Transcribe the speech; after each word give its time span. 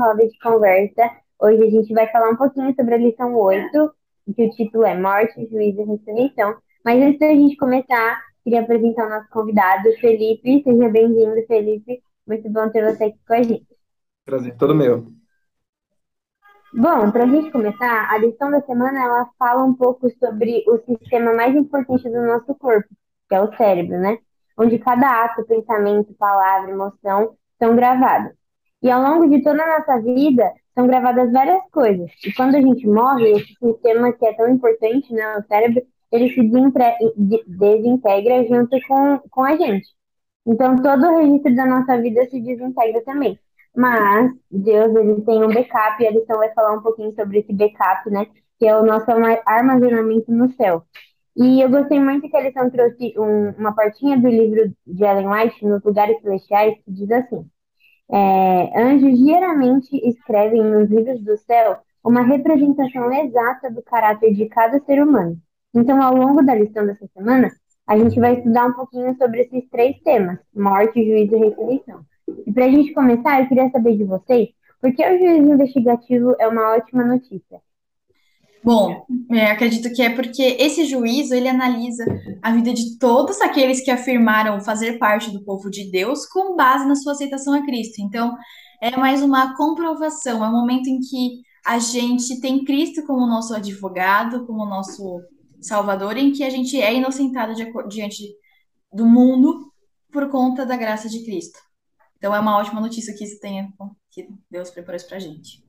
roda 0.00 0.26
de 0.26 0.38
conversa. 0.38 1.10
Hoje 1.38 1.62
a 1.62 1.70
gente 1.70 1.92
vai 1.92 2.10
falar 2.10 2.30
um 2.30 2.36
pouquinho 2.36 2.74
sobre 2.74 2.94
a 2.94 2.98
lição 2.98 3.34
8, 3.34 3.92
que 4.34 4.46
o 4.46 4.50
título 4.50 4.84
é 4.84 4.98
Morte, 4.98 5.46
Juízo 5.50 5.82
e 5.82 5.84
Ressurreição. 5.84 6.56
Mas 6.84 7.02
antes 7.02 7.18
da 7.18 7.28
gente 7.28 7.56
começar, 7.56 8.20
queria 8.42 8.62
apresentar 8.62 9.06
o 9.06 9.10
nosso 9.10 9.28
convidado, 9.30 9.92
Felipe. 10.00 10.62
Seja 10.62 10.88
bem-vindo, 10.88 11.46
Felipe. 11.46 12.02
Muito 12.26 12.48
bom 12.48 12.68
ter 12.70 12.82
você 12.84 13.04
aqui 13.04 13.18
com 13.26 13.34
a 13.34 13.42
gente. 13.42 13.66
Prazer, 14.24 14.56
todo 14.56 14.74
meu. 14.74 15.06
Bom, 16.72 17.10
para 17.10 17.24
a 17.24 17.26
gente 17.26 17.50
começar, 17.50 18.10
a 18.10 18.16
lição 18.16 18.50
da 18.50 18.62
semana 18.62 19.02
ela 19.02 19.28
fala 19.38 19.64
um 19.64 19.74
pouco 19.74 20.08
sobre 20.18 20.64
o 20.68 20.78
sistema 20.78 21.34
mais 21.34 21.54
importante 21.54 22.08
do 22.08 22.22
nosso 22.22 22.54
corpo, 22.54 22.88
que 23.28 23.34
é 23.34 23.40
o 23.40 23.54
cérebro, 23.56 23.98
né? 23.98 24.18
Onde 24.56 24.78
cada 24.78 25.24
ato, 25.24 25.44
pensamento, 25.44 26.14
palavra, 26.14 26.70
emoção 26.70 27.36
são 27.58 27.74
gravados. 27.74 28.39
E 28.82 28.90
ao 28.90 29.02
longo 29.02 29.28
de 29.28 29.42
toda 29.42 29.62
a 29.62 29.78
nossa 29.78 30.00
vida, 30.00 30.52
são 30.74 30.86
gravadas 30.86 31.30
várias 31.32 31.62
coisas. 31.70 32.10
E 32.24 32.32
quando 32.32 32.54
a 32.56 32.60
gente 32.60 32.86
morre, 32.86 33.32
esse 33.32 33.54
sistema 33.54 34.12
que 34.12 34.24
é 34.26 34.32
tão 34.34 34.48
importante, 34.48 35.12
né, 35.12 35.36
o 35.38 35.42
cérebro, 35.46 35.82
ele 36.10 36.30
se 36.32 36.42
desintegra 37.46 38.46
junto 38.48 38.76
com, 38.88 39.18
com 39.30 39.44
a 39.44 39.56
gente. 39.56 39.88
Então, 40.46 40.76
todo 40.82 41.06
o 41.06 41.18
registro 41.18 41.54
da 41.54 41.66
nossa 41.66 42.00
vida 42.00 42.24
se 42.28 42.40
desintegra 42.40 43.02
também. 43.04 43.38
Mas 43.76 44.32
Deus 44.50 44.94
ele 44.96 45.20
tem 45.22 45.44
um 45.44 45.48
backup 45.48 46.02
e 46.02 46.06
a 46.06 46.10
lição 46.10 46.38
vai 46.38 46.52
falar 46.54 46.72
um 46.72 46.82
pouquinho 46.82 47.14
sobre 47.14 47.40
esse 47.40 47.52
backup, 47.52 48.10
né? 48.10 48.26
Que 48.58 48.66
é 48.66 48.76
o 48.76 48.84
nosso 48.84 49.10
armazenamento 49.46 50.32
no 50.32 50.50
céu. 50.54 50.82
E 51.36 51.60
eu 51.60 51.70
gostei 51.70 52.00
muito 52.00 52.28
que 52.28 52.36
a 52.36 52.40
lição 52.40 52.68
trouxe 52.70 53.14
um, 53.16 53.50
uma 53.58 53.74
partinha 53.74 54.18
do 54.18 54.28
livro 54.28 54.74
de 54.86 55.04
Ellen 55.04 55.28
White, 55.28 55.64
Nos 55.64 55.82
Lugares 55.84 56.20
Celestiais, 56.20 56.74
que 56.84 56.90
diz 56.92 57.10
assim: 57.12 57.48
é, 58.12 58.82
Anjos 58.82 59.18
geralmente 59.18 59.96
escrevem 60.08 60.62
nos 60.62 60.90
livros 60.90 61.22
do 61.22 61.36
céu 61.38 61.78
uma 62.02 62.22
representação 62.22 63.12
exata 63.12 63.70
do 63.70 63.82
caráter 63.82 64.34
de 64.34 64.46
cada 64.46 64.80
ser 64.80 65.02
humano. 65.02 65.36
Então, 65.74 66.02
ao 66.02 66.14
longo 66.14 66.42
da 66.42 66.54
lição 66.54 66.84
dessa 66.84 67.06
semana, 67.14 67.50
a 67.86 67.96
gente 67.96 68.18
vai 68.18 68.34
estudar 68.34 68.66
um 68.66 68.72
pouquinho 68.72 69.16
sobre 69.16 69.42
esses 69.42 69.68
três 69.70 69.98
temas: 70.00 70.38
morte, 70.54 71.04
juízo 71.04 71.36
e 71.36 71.38
ressurreição. 71.38 72.00
E 72.46 72.52
para 72.52 72.64
a 72.64 72.70
gente 72.70 72.92
começar, 72.92 73.40
eu 73.40 73.48
queria 73.48 73.70
saber 73.70 73.96
de 73.96 74.04
vocês 74.04 74.48
por 74.80 74.92
que 74.92 75.04
o 75.04 75.18
juízo 75.18 75.52
investigativo 75.52 76.34
é 76.38 76.48
uma 76.48 76.74
ótima 76.74 77.04
notícia. 77.04 77.60
Bom, 78.62 79.06
é, 79.30 79.50
acredito 79.50 79.90
que 79.94 80.02
é 80.02 80.10
porque 80.10 80.42
esse 80.42 80.84
juízo 80.84 81.34
ele 81.34 81.48
analisa 81.48 82.04
a 82.42 82.52
vida 82.52 82.74
de 82.74 82.98
todos 82.98 83.40
aqueles 83.40 83.82
que 83.82 83.90
afirmaram 83.90 84.60
fazer 84.60 84.98
parte 84.98 85.30
do 85.30 85.42
povo 85.42 85.70
de 85.70 85.90
Deus 85.90 86.26
com 86.26 86.54
base 86.56 86.86
na 86.86 86.94
sua 86.94 87.12
aceitação 87.12 87.54
a 87.54 87.64
Cristo. 87.64 88.02
Então, 88.02 88.36
é 88.80 88.96
mais 88.96 89.22
uma 89.22 89.56
comprovação, 89.56 90.44
é 90.44 90.48
um 90.48 90.52
momento 90.52 90.88
em 90.88 91.00
que 91.00 91.42
a 91.64 91.78
gente 91.78 92.40
tem 92.40 92.64
Cristo 92.64 93.04
como 93.06 93.26
nosso 93.26 93.54
advogado, 93.54 94.46
como 94.46 94.66
nosso 94.66 95.20
Salvador, 95.60 96.16
em 96.16 96.32
que 96.32 96.44
a 96.44 96.50
gente 96.50 96.80
é 96.80 96.94
inocentado 96.94 97.54
diante 97.88 98.24
do 98.92 99.06
mundo 99.06 99.72
por 100.10 100.28
conta 100.30 100.66
da 100.66 100.76
graça 100.76 101.08
de 101.08 101.24
Cristo. 101.24 101.58
Então 102.16 102.34
é 102.34 102.40
uma 102.40 102.58
ótima 102.58 102.80
notícia 102.80 103.14
que 103.14 103.24
isso 103.24 103.38
tenha, 103.40 103.72
que 104.10 104.28
Deus 104.50 104.70
preparou 104.70 104.96
isso 104.96 105.08
pra 105.08 105.18
gente. 105.18 105.62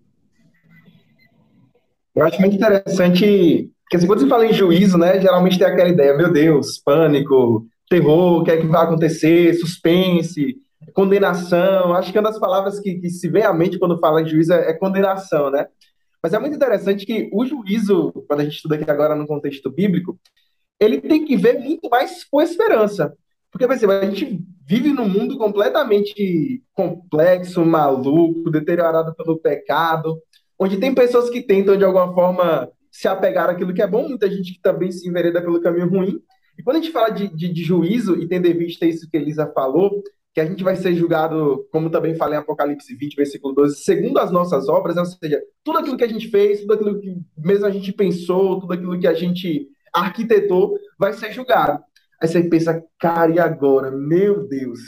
Eu 2.15 2.25
acho 2.25 2.39
muito 2.39 2.55
interessante, 2.55 3.69
porque 3.83 3.97
assim, 3.97 4.07
quando 4.07 4.19
você 4.21 4.27
fala 4.27 4.45
em 4.45 4.53
juízo, 4.53 4.97
né, 4.97 5.19
geralmente 5.19 5.57
tem 5.57 5.67
aquela 5.67 5.89
ideia, 5.89 6.15
meu 6.15 6.31
Deus, 6.31 6.77
pânico, 6.79 7.65
terror, 7.89 8.41
o 8.41 8.43
que 8.43 8.51
é 8.51 8.57
que 8.57 8.67
vai 8.67 8.83
acontecer, 8.83 9.53
suspense, 9.55 10.57
condenação. 10.93 11.93
Acho 11.93 12.11
que 12.11 12.17
uma 12.17 12.29
das 12.29 12.39
palavras 12.39 12.79
que, 12.79 12.95
que 12.95 13.09
se 13.09 13.29
vem 13.29 13.43
à 13.43 13.53
mente 13.53 13.79
quando 13.79 13.99
fala 13.99 14.21
em 14.21 14.27
juízo 14.27 14.53
é, 14.53 14.71
é 14.71 14.73
condenação, 14.73 15.49
né? 15.49 15.67
Mas 16.21 16.33
é 16.33 16.39
muito 16.39 16.55
interessante 16.55 17.05
que 17.05 17.29
o 17.33 17.45
juízo, 17.45 18.11
quando 18.27 18.41
a 18.41 18.43
gente 18.43 18.55
estuda 18.55 18.75
aqui 18.75 18.89
agora 18.89 19.15
no 19.15 19.25
contexto 19.25 19.71
bíblico, 19.71 20.19
ele 20.79 21.01
tem 21.01 21.25
que 21.25 21.35
ver 21.35 21.59
muito 21.59 21.89
mais 21.89 22.23
com 22.23 22.41
esperança. 22.41 23.13
Porque, 23.51 23.67
por 23.67 23.75
exemplo, 23.75 23.95
a 23.95 24.05
gente 24.05 24.39
vive 24.65 24.93
num 24.93 25.09
mundo 25.09 25.37
completamente 25.37 26.63
complexo, 26.73 27.65
maluco, 27.65 28.49
deteriorado 28.49 29.13
pelo 29.15 29.37
pecado, 29.37 30.17
onde 30.61 30.77
tem 30.77 30.93
pessoas 30.93 31.27
que 31.27 31.41
tentam, 31.41 31.75
de 31.75 31.83
alguma 31.83 32.13
forma, 32.13 32.69
se 32.91 33.07
apegar 33.07 33.49
àquilo 33.49 33.73
que 33.73 33.81
é 33.81 33.87
bom, 33.87 34.07
muita 34.07 34.29
gente 34.29 34.53
que 34.53 34.61
também 34.61 34.91
se 34.91 35.09
envereda 35.09 35.41
pelo 35.41 35.59
caminho 35.59 35.89
ruim. 35.89 36.21
E 36.55 36.61
quando 36.61 36.77
a 36.77 36.79
gente 36.79 36.91
fala 36.91 37.09
de, 37.09 37.27
de, 37.35 37.51
de 37.51 37.63
juízo, 37.63 38.15
e 38.21 38.27
tendo 38.27 38.45
em 38.45 38.55
vista 38.55 38.85
isso 38.85 39.09
que 39.09 39.17
Elisa 39.17 39.51
falou, 39.55 40.03
que 40.31 40.39
a 40.39 40.45
gente 40.45 40.63
vai 40.63 40.75
ser 40.75 40.93
julgado, 40.93 41.67
como 41.71 41.89
também 41.89 42.13
falei 42.13 42.37
em 42.37 42.41
Apocalipse 42.41 42.95
20, 42.95 43.15
versículo 43.15 43.55
12, 43.55 43.77
segundo 43.77 44.19
as 44.19 44.31
nossas 44.31 44.69
obras, 44.69 44.97
ou 44.97 45.05
seja, 45.05 45.41
tudo 45.63 45.79
aquilo 45.79 45.97
que 45.97 46.03
a 46.03 46.07
gente 46.07 46.29
fez, 46.29 46.61
tudo 46.61 46.75
aquilo 46.75 46.99
que 46.99 47.17
mesmo 47.35 47.65
a 47.65 47.71
gente 47.71 47.91
pensou, 47.91 48.59
tudo 48.59 48.73
aquilo 48.73 48.99
que 48.99 49.07
a 49.07 49.15
gente 49.15 49.67
arquitetou, 49.91 50.77
vai 50.95 51.11
ser 51.13 51.31
julgado. 51.31 51.83
Aí 52.21 52.27
você 52.27 52.43
pensa, 52.43 52.83
cara, 52.99 53.31
e 53.31 53.39
agora? 53.39 53.89
Meu 53.89 54.47
Deus. 54.47 54.79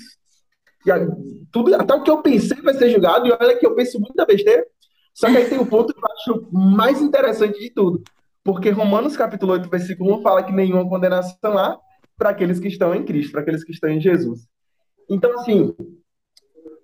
E 0.86 0.92
a, 0.92 1.00
tudo, 1.52 1.74
até 1.74 1.96
o 1.96 2.04
que 2.04 2.12
eu 2.12 2.22
pensei 2.22 2.62
vai 2.62 2.76
ser 2.76 2.92
julgado, 2.92 3.26
e 3.26 3.32
olha 3.32 3.58
que 3.58 3.66
eu 3.66 3.74
penso 3.74 4.00
muita 4.00 4.24
besteira. 4.24 4.64
Só 5.14 5.30
que 5.30 5.38
aí 5.38 5.50
tem 5.50 5.60
um 5.60 5.66
ponto 5.66 5.94
que 5.94 6.00
eu 6.00 6.12
acho 6.12 6.48
mais 6.52 7.02
interessante 7.02 7.60
de 7.60 7.70
tudo. 7.70 8.04
Porque 8.44 8.70
Romanos 8.70 9.16
capítulo 9.16 9.54
8, 9.54 9.70
versículo 9.70 10.18
1 10.20 10.22
fala 10.22 10.44
que 10.44 10.52
nenhuma 10.52 10.88
condenação 10.88 11.58
há 11.58 11.80
para 12.18 12.30
aqueles 12.30 12.60
que 12.60 12.68
estão 12.68 12.94
em 12.94 13.04
Cristo, 13.04 13.32
para 13.32 13.42
aqueles 13.42 13.64
que 13.64 13.72
estão 13.72 13.90
em 13.90 14.02
Jesus. 14.02 14.48
Então, 15.10 15.34
assim, 15.40 15.74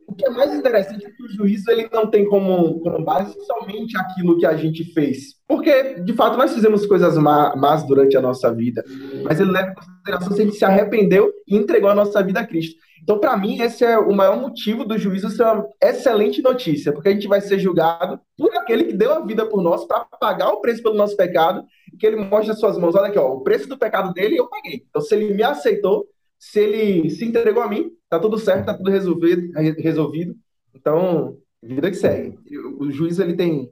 o 0.08 0.16
que 0.16 0.26
é 0.26 0.30
mais 0.30 0.54
interessante 0.54 1.06
é 1.06 1.10
que 1.10 1.24
o 1.24 1.30
juízo 1.30 1.70
ele 1.70 1.88
não 1.92 2.10
tem 2.10 2.28
como, 2.28 2.80
como 2.80 3.04
base 3.04 3.36
somente 3.46 3.98
aquilo 3.98 4.38
que 4.38 4.46
a 4.46 4.56
gente 4.56 4.84
fez. 4.94 5.36
Porque, 5.48 5.96
de 6.02 6.14
fato, 6.14 6.38
nós 6.38 6.54
fizemos 6.54 6.86
coisas 6.86 7.16
más 7.18 7.86
durante 7.86 8.18
a 8.18 8.22
nossa 8.22 8.54
vida. 8.54 8.84
Mas 9.24 9.40
ele 9.40 9.52
leva 9.52 9.72
em 9.72 9.76
consideração 9.76 10.32
se 10.32 10.42
a 10.42 10.46
gente 10.46 10.58
se 10.58 10.66
arrependeu 10.66 11.32
e 11.48 11.56
entregou 11.56 11.90
a 11.90 11.96
nossa 11.96 12.24
vida 12.24 12.40
a 12.40 12.48
Cristo. 12.48 12.80
Então, 13.02 13.20
para 13.20 13.36
mim, 13.38 13.62
esse 13.62 13.84
é 13.84 13.98
o 13.98 14.14
maior 14.14 14.40
motivo 14.40 14.86
do 14.86 14.98
juízo 14.98 15.30
ser 15.30 15.44
uma 15.44 15.68
excelente 15.82 16.42
notícia, 16.42 16.92
porque 16.92 17.10
a 17.10 17.12
gente 17.12 17.28
vai 17.28 17.42
ser 17.42 17.60
julgado 17.60 18.20
por 18.38 18.56
aquele 18.56 18.86
que 18.86 18.94
deu 18.94 19.14
a 19.14 19.26
vida 19.26 19.46
por 19.46 19.62
nós 19.62 19.86
para 19.86 20.06
pagar 20.06 20.50
o 20.50 20.62
preço 20.62 20.84
pelo 20.84 20.96
nosso 20.96 21.16
pecado, 21.16 21.64
que 22.00 22.06
ele 22.06 22.18
mostra 22.18 22.54
as 22.54 22.60
suas 22.60 22.78
mãos, 22.78 22.96
olha 22.96 23.08
aqui, 23.08 23.18
ó, 23.18 23.34
o 23.34 23.42
preço 23.42 23.68
do 23.68 23.78
pecado 23.78 24.14
dele 24.14 24.38
eu 24.38 24.48
paguei. 24.48 24.86
Então, 24.90 25.02
se 25.02 25.16
ele 25.16 25.34
me 25.34 25.44
aceitou, 25.44 26.08
se 26.38 26.60
ele 26.60 27.10
se 27.10 27.26
entregou 27.26 27.62
a 27.64 27.68
mim, 27.68 27.92
tá 28.10 28.20
tudo 28.20 28.38
certo, 28.38 28.66
tá 28.66 28.74
tudo 28.74 28.90
resolvido, 28.90 29.52
resolvido. 29.78 30.36
Então, 30.74 31.38
vida 31.62 31.90
que 31.90 31.98
segue. 31.98 32.38
O 32.80 32.90
juiz 32.92 33.20
ele 33.20 33.36
tem 33.36 33.72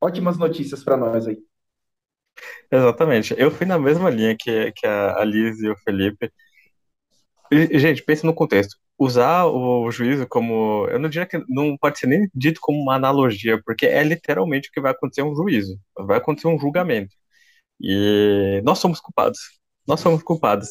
ótimas 0.00 0.38
notícias 0.38 0.82
para 0.82 0.96
nós 0.96 1.26
aí. 1.26 1.38
Exatamente. 2.70 3.34
Eu 3.36 3.50
fui 3.50 3.66
na 3.66 3.78
mesma 3.78 4.08
linha 4.08 4.36
que, 4.38 4.72
que 4.72 4.86
a 4.86 5.22
Liz 5.24 5.60
e 5.60 5.68
o 5.68 5.76
Felipe. 5.78 6.32
Gente, 7.52 8.02
pense 8.02 8.24
no 8.24 8.34
contexto. 8.34 8.76
Usar 8.98 9.46
o 9.46 9.90
juízo 9.90 10.26
como. 10.28 10.86
Eu 10.90 10.98
não 10.98 11.08
diria 11.08 11.26
que 11.26 11.38
não 11.48 11.76
pode 11.78 11.98
ser 11.98 12.06
nem 12.06 12.28
dito 12.34 12.60
como 12.60 12.80
uma 12.80 12.94
analogia, 12.94 13.60
porque 13.64 13.86
é 13.86 14.02
literalmente 14.04 14.68
o 14.68 14.72
que 14.72 14.80
vai 14.80 14.92
acontecer 14.92 15.22
um 15.22 15.34
juízo. 15.34 15.78
Vai 15.98 16.18
acontecer 16.18 16.48
um 16.48 16.58
julgamento. 16.58 17.14
E 17.80 18.60
nós 18.64 18.78
somos 18.78 19.00
culpados. 19.00 19.38
Nós 19.86 20.00
somos 20.00 20.22
culpados 20.22 20.68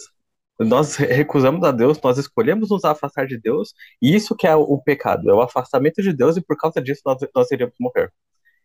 nós 0.60 0.96
recusamos 0.98 1.64
a 1.64 1.72
Deus, 1.72 2.00
nós 2.02 2.18
escolhemos 2.18 2.70
nos 2.70 2.84
afastar 2.84 3.26
de 3.26 3.38
Deus, 3.40 3.74
e 4.02 4.16
isso 4.16 4.36
que 4.36 4.46
é 4.48 4.56
o 4.56 4.78
pecado, 4.78 5.30
é 5.30 5.34
o 5.34 5.42
afastamento 5.42 6.02
de 6.02 6.14
Deus, 6.14 6.38
e 6.38 6.42
por 6.42 6.58
causa 6.58 6.82
disso 6.82 7.02
nós, 7.06 7.18
nós 7.34 7.52
iríamos 7.52 7.76
morrer. 7.80 8.12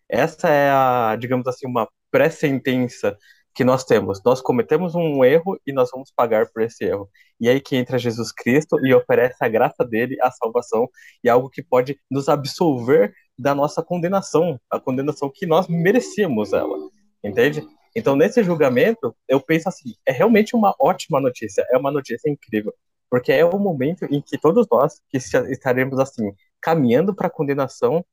Essa 0.08 0.48
é 0.48 0.70
a, 0.70 1.16
digamos 1.18 1.46
assim, 1.46 1.66
uma 1.66 1.88
pré-sentença 2.10 3.16
que 3.54 3.64
nós 3.64 3.84
temos. 3.84 4.20
Nós 4.24 4.40
cometemos 4.40 4.94
um 4.94 5.24
erro 5.24 5.58
e 5.66 5.72
nós 5.72 5.90
vamos 5.90 6.10
pagar 6.14 6.50
por 6.50 6.62
esse 6.62 6.84
erro. 6.84 7.08
E 7.40 7.48
aí 7.48 7.60
que 7.60 7.76
entra 7.76 7.98
Jesus 7.98 8.32
Cristo 8.32 8.84
e 8.84 8.92
oferece 8.92 9.36
a 9.40 9.48
graça 9.48 9.84
dele, 9.84 10.16
a 10.20 10.30
salvação, 10.30 10.88
e 11.22 11.28
algo 11.28 11.48
que 11.48 11.62
pode 11.62 11.98
nos 12.10 12.28
absolver 12.28 13.14
da 13.38 13.54
nossa 13.54 13.82
condenação, 13.82 14.60
a 14.70 14.80
condenação 14.80 15.30
que 15.32 15.46
nós 15.46 15.68
merecíamos 15.68 16.52
ela. 16.52 16.76
Entende? 17.22 17.66
Então, 17.96 18.16
nesse 18.16 18.42
julgamento, 18.42 19.16
eu 19.28 19.40
penso 19.40 19.68
assim, 19.68 19.94
é 20.04 20.12
realmente 20.12 20.56
uma 20.56 20.74
ótima 20.80 21.20
notícia, 21.20 21.64
é 21.70 21.78
uma 21.78 21.92
notícia 21.92 22.28
incrível, 22.28 22.74
porque 23.08 23.32
é 23.32 23.44
o 23.44 23.58
momento 23.58 24.04
em 24.10 24.20
que 24.20 24.36
todos 24.36 24.66
nós 24.70 25.00
que 25.08 25.16
estaremos 25.16 25.98
assim, 26.00 26.32
caminhando 26.60 27.14
para 27.14 27.28
a 27.28 27.30
condenação, 27.30 28.04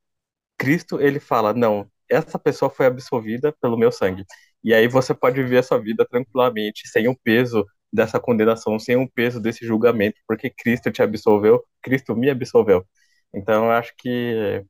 Cristo, 0.57 1.01
ele 1.01 1.19
fala, 1.19 1.53
não, 1.53 1.89
essa 2.07 2.37
pessoa 2.37 2.69
foi 2.69 2.85
absolvida 2.85 3.51
pelo 3.59 3.77
meu 3.77 3.91
sangue. 3.91 4.25
E 4.63 4.73
aí 4.73 4.87
você 4.87 5.13
pode 5.13 5.41
viver 5.41 5.59
a 5.59 5.63
sua 5.63 5.79
vida 5.79 6.05
tranquilamente, 6.09 6.87
sem 6.87 7.07
o 7.07 7.17
peso 7.17 7.65
dessa 7.91 8.19
condenação, 8.19 8.79
sem 8.79 8.95
o 8.95 9.09
peso 9.09 9.39
desse 9.41 9.65
julgamento, 9.65 10.19
porque 10.27 10.49
Cristo 10.49 10.91
te 10.91 11.01
absolveu, 11.01 11.63
Cristo 11.81 12.15
me 12.15 12.29
absolveu. 12.29 12.85
Então, 13.33 13.65
eu 13.65 13.71
acho 13.71 13.93
que 13.97 14.63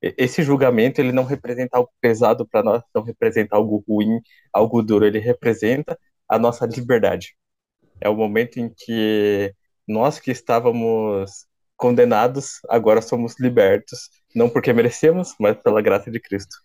esse 0.00 0.42
julgamento 0.42 1.00
ele 1.00 1.12
não 1.12 1.24
representa 1.24 1.76
algo 1.76 1.90
pesado 2.00 2.46
para 2.46 2.62
nós, 2.62 2.82
não 2.94 3.02
representa 3.02 3.56
algo 3.56 3.84
ruim, 3.88 4.20
algo 4.52 4.82
duro, 4.82 5.04
ele 5.06 5.18
representa 5.18 5.98
a 6.28 6.38
nossa 6.38 6.66
liberdade. 6.66 7.34
É 8.00 8.08
o 8.08 8.16
momento 8.16 8.58
em 8.58 8.72
que 8.76 9.54
nós 9.86 10.18
que 10.20 10.30
estávamos 10.30 11.46
condenados 11.76 12.60
agora 12.68 13.00
somos 13.00 13.38
libertos 13.40 14.10
Não 14.34 14.48
porque 14.50 14.72
merecemos, 14.72 15.34
mas 15.40 15.56
pela 15.62 15.80
graça 15.82 16.10
de 16.10 16.20
Cristo. 16.20 16.56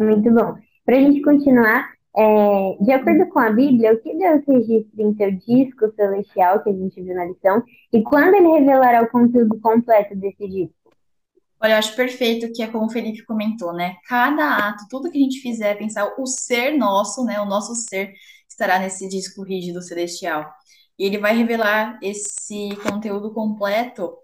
Muito 0.00 0.30
bom. 0.32 0.54
Para 0.84 0.96
a 0.96 1.00
gente 1.00 1.22
continuar, 1.22 1.88
é, 2.16 2.76
de 2.80 2.92
acordo 2.92 3.28
com 3.28 3.38
a 3.38 3.50
Bíblia, 3.50 3.92
o 3.92 4.00
que 4.00 4.16
Deus 4.16 4.42
registra 4.46 5.02
em 5.02 5.14
seu 5.16 5.30
disco 5.32 5.92
celestial, 5.94 6.62
que 6.62 6.70
a 6.70 6.72
gente 6.72 7.02
viu 7.02 7.14
na 7.14 7.26
lição, 7.26 7.62
e 7.92 8.02
quando 8.02 8.34
ele 8.34 8.48
revelará 8.48 9.02
o 9.02 9.10
conteúdo 9.10 9.60
completo 9.60 10.14
desse 10.16 10.48
disco? 10.48 10.74
Olha, 11.60 11.72
eu 11.72 11.78
acho 11.78 11.96
perfeito 11.96 12.52
que 12.52 12.62
é 12.62 12.66
como 12.66 12.86
o 12.86 12.90
Felipe 12.90 13.24
comentou, 13.24 13.72
né? 13.72 13.96
Cada 14.06 14.68
ato, 14.68 14.84
tudo 14.90 15.10
que 15.10 15.18
a 15.18 15.20
gente 15.20 15.40
fizer, 15.40 15.76
pensar 15.76 16.14
o 16.18 16.26
ser 16.26 16.76
nosso, 16.76 17.24
né? 17.24 17.40
O 17.40 17.46
nosso 17.46 17.74
ser 17.74 18.12
estará 18.48 18.78
nesse 18.78 19.08
disco 19.08 19.42
rígido 19.42 19.82
celestial. 19.82 20.50
E 20.98 21.04
ele 21.04 21.18
vai 21.18 21.36
revelar 21.36 21.98
esse 22.02 22.76
conteúdo 22.82 23.32
completo 23.32 24.16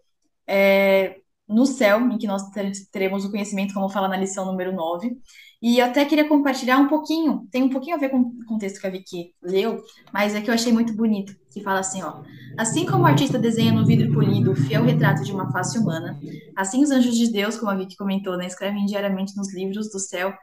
é, 0.47 1.17
no 1.49 1.67
céu, 1.67 2.01
em 2.01 2.19
que 2.19 2.27
nós 2.27 2.43
teremos 2.91 3.25
o 3.25 3.31
conhecimento, 3.31 3.75
como 3.75 3.89
fala 3.89 4.09
na 4.09 4.17
lição 4.17 4.47
número 4.47 4.73
9. 4.73 5.19
E 5.63 5.79
eu 5.79 5.87
até 5.87 6.05
queria 6.05 6.29
compartilhar 6.29 6.79
um 6.79 6.89
pouquinho, 6.89 7.47
tem 7.49 7.63
um 7.63 7.69
pouquinho 7.69 7.95
a 7.95 7.99
ver 7.99 8.09
com, 8.09 8.33
o 8.51 8.59
texto 8.59 8.81
que 8.81 8.87
a 8.87 8.91
Vicky 8.91 9.33
leu, 9.41 9.81
mas 10.13 10.35
é 10.35 10.41
que 10.41 10.51
eu 10.51 10.55
achei 10.55 10.73
muito 10.73 10.93
bonito, 10.93 11.37
que 11.53 11.63
fala 11.63 11.79
assim, 11.79 12.03
ó. 12.03 12.23
Assim 12.59 12.85
como 12.85 13.05
o 13.05 13.07
artista 13.07 13.39
desenha 13.39 13.73
no 13.73 13.87
vidro 13.87 14.13
polido 14.13 14.51
o 14.51 14.57
fiel 14.57 14.83
retrato 14.83 15.23
de 15.23 15.31
uma 15.31 15.53
face 15.53 15.79
humana, 15.79 16.19
assim 16.57 16.83
os 16.83 16.91
anjos 16.91 17.17
de 17.17 17.31
Deus, 17.31 17.57
como 17.57 17.71
a 17.71 17.77
Vicky 17.77 17.97
comentou, 17.97 18.37
né, 18.37 18.47
escrevem 18.47 18.85
diariamente 18.87 19.37
nos 19.37 19.55
livros 19.55 19.89
do 19.89 20.01
céu 20.01 20.35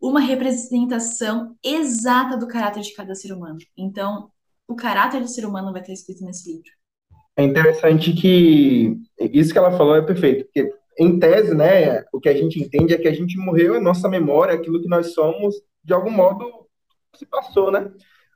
uma 0.00 0.20
representação 0.20 1.54
exata 1.62 2.36
do 2.36 2.48
caráter 2.48 2.82
de 2.82 2.94
cada 2.94 3.14
ser 3.14 3.32
humano. 3.32 3.58
Então, 3.76 4.30
o 4.66 4.74
caráter 4.74 5.20
do 5.20 5.28
ser 5.28 5.44
humano 5.44 5.70
vai 5.70 5.82
estar 5.82 5.92
escrito 5.92 6.24
nesse 6.24 6.50
livro. 6.50 6.70
É 7.36 7.44
interessante 7.44 8.12
que 8.12 8.98
isso 9.20 9.52
que 9.52 9.58
ela 9.58 9.76
falou 9.76 9.96
é 9.96 10.02
perfeito, 10.02 10.44
porque 10.46 10.74
em 10.98 11.18
tese, 11.18 11.54
né, 11.54 12.04
o 12.12 12.20
que 12.20 12.28
a 12.28 12.34
gente 12.34 12.60
entende 12.60 12.94
é 12.94 12.98
que 12.98 13.08
a 13.08 13.14
gente 13.14 13.36
morreu, 13.38 13.74
a 13.74 13.80
nossa 13.80 14.08
memória, 14.08 14.54
aquilo 14.54 14.80
que 14.80 14.88
nós 14.88 15.14
somos, 15.14 15.54
de 15.82 15.92
algum 15.92 16.10
modo 16.10 16.66
se 17.16 17.26
passou, 17.26 17.70
né? 17.70 17.90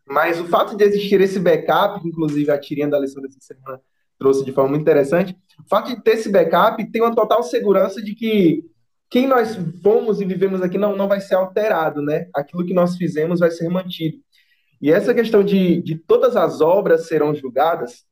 Mas 0.06 0.40
o 0.40 0.46
fato 0.46 0.76
de 0.76 0.84
existir 0.84 1.20
esse 1.20 1.38
backup, 1.38 2.00
que 2.00 2.08
inclusive 2.08 2.50
a 2.50 2.58
tirinha 2.58 2.88
da 2.88 2.98
lição 2.98 3.22
dessa 3.22 3.40
semana 3.40 3.80
trouxe 4.18 4.44
de 4.44 4.52
forma 4.52 4.70
muito 4.70 4.82
interessante, 4.82 5.36
o 5.58 5.68
fato 5.68 5.88
de 5.88 6.02
ter 6.02 6.12
esse 6.12 6.30
backup 6.30 6.90
tem 6.90 7.02
uma 7.02 7.14
total 7.14 7.42
segurança 7.42 8.02
de 8.02 8.14
que 8.14 8.64
quem 9.10 9.26
nós 9.26 9.56
fomos 9.82 10.20
e 10.20 10.24
vivemos 10.24 10.62
aqui 10.62 10.78
não, 10.78 10.96
não 10.96 11.08
vai 11.08 11.20
ser 11.20 11.34
alterado, 11.34 12.02
né? 12.02 12.28
Aquilo 12.34 12.64
que 12.64 12.74
nós 12.74 12.96
fizemos 12.96 13.40
vai 13.40 13.50
ser 13.50 13.68
mantido. 13.68 14.18
E 14.80 14.90
essa 14.90 15.14
questão 15.14 15.42
de, 15.42 15.80
de 15.82 15.96
todas 15.96 16.36
as 16.36 16.60
obras 16.60 17.06
serão 17.06 17.34
julgadas, 17.34 18.04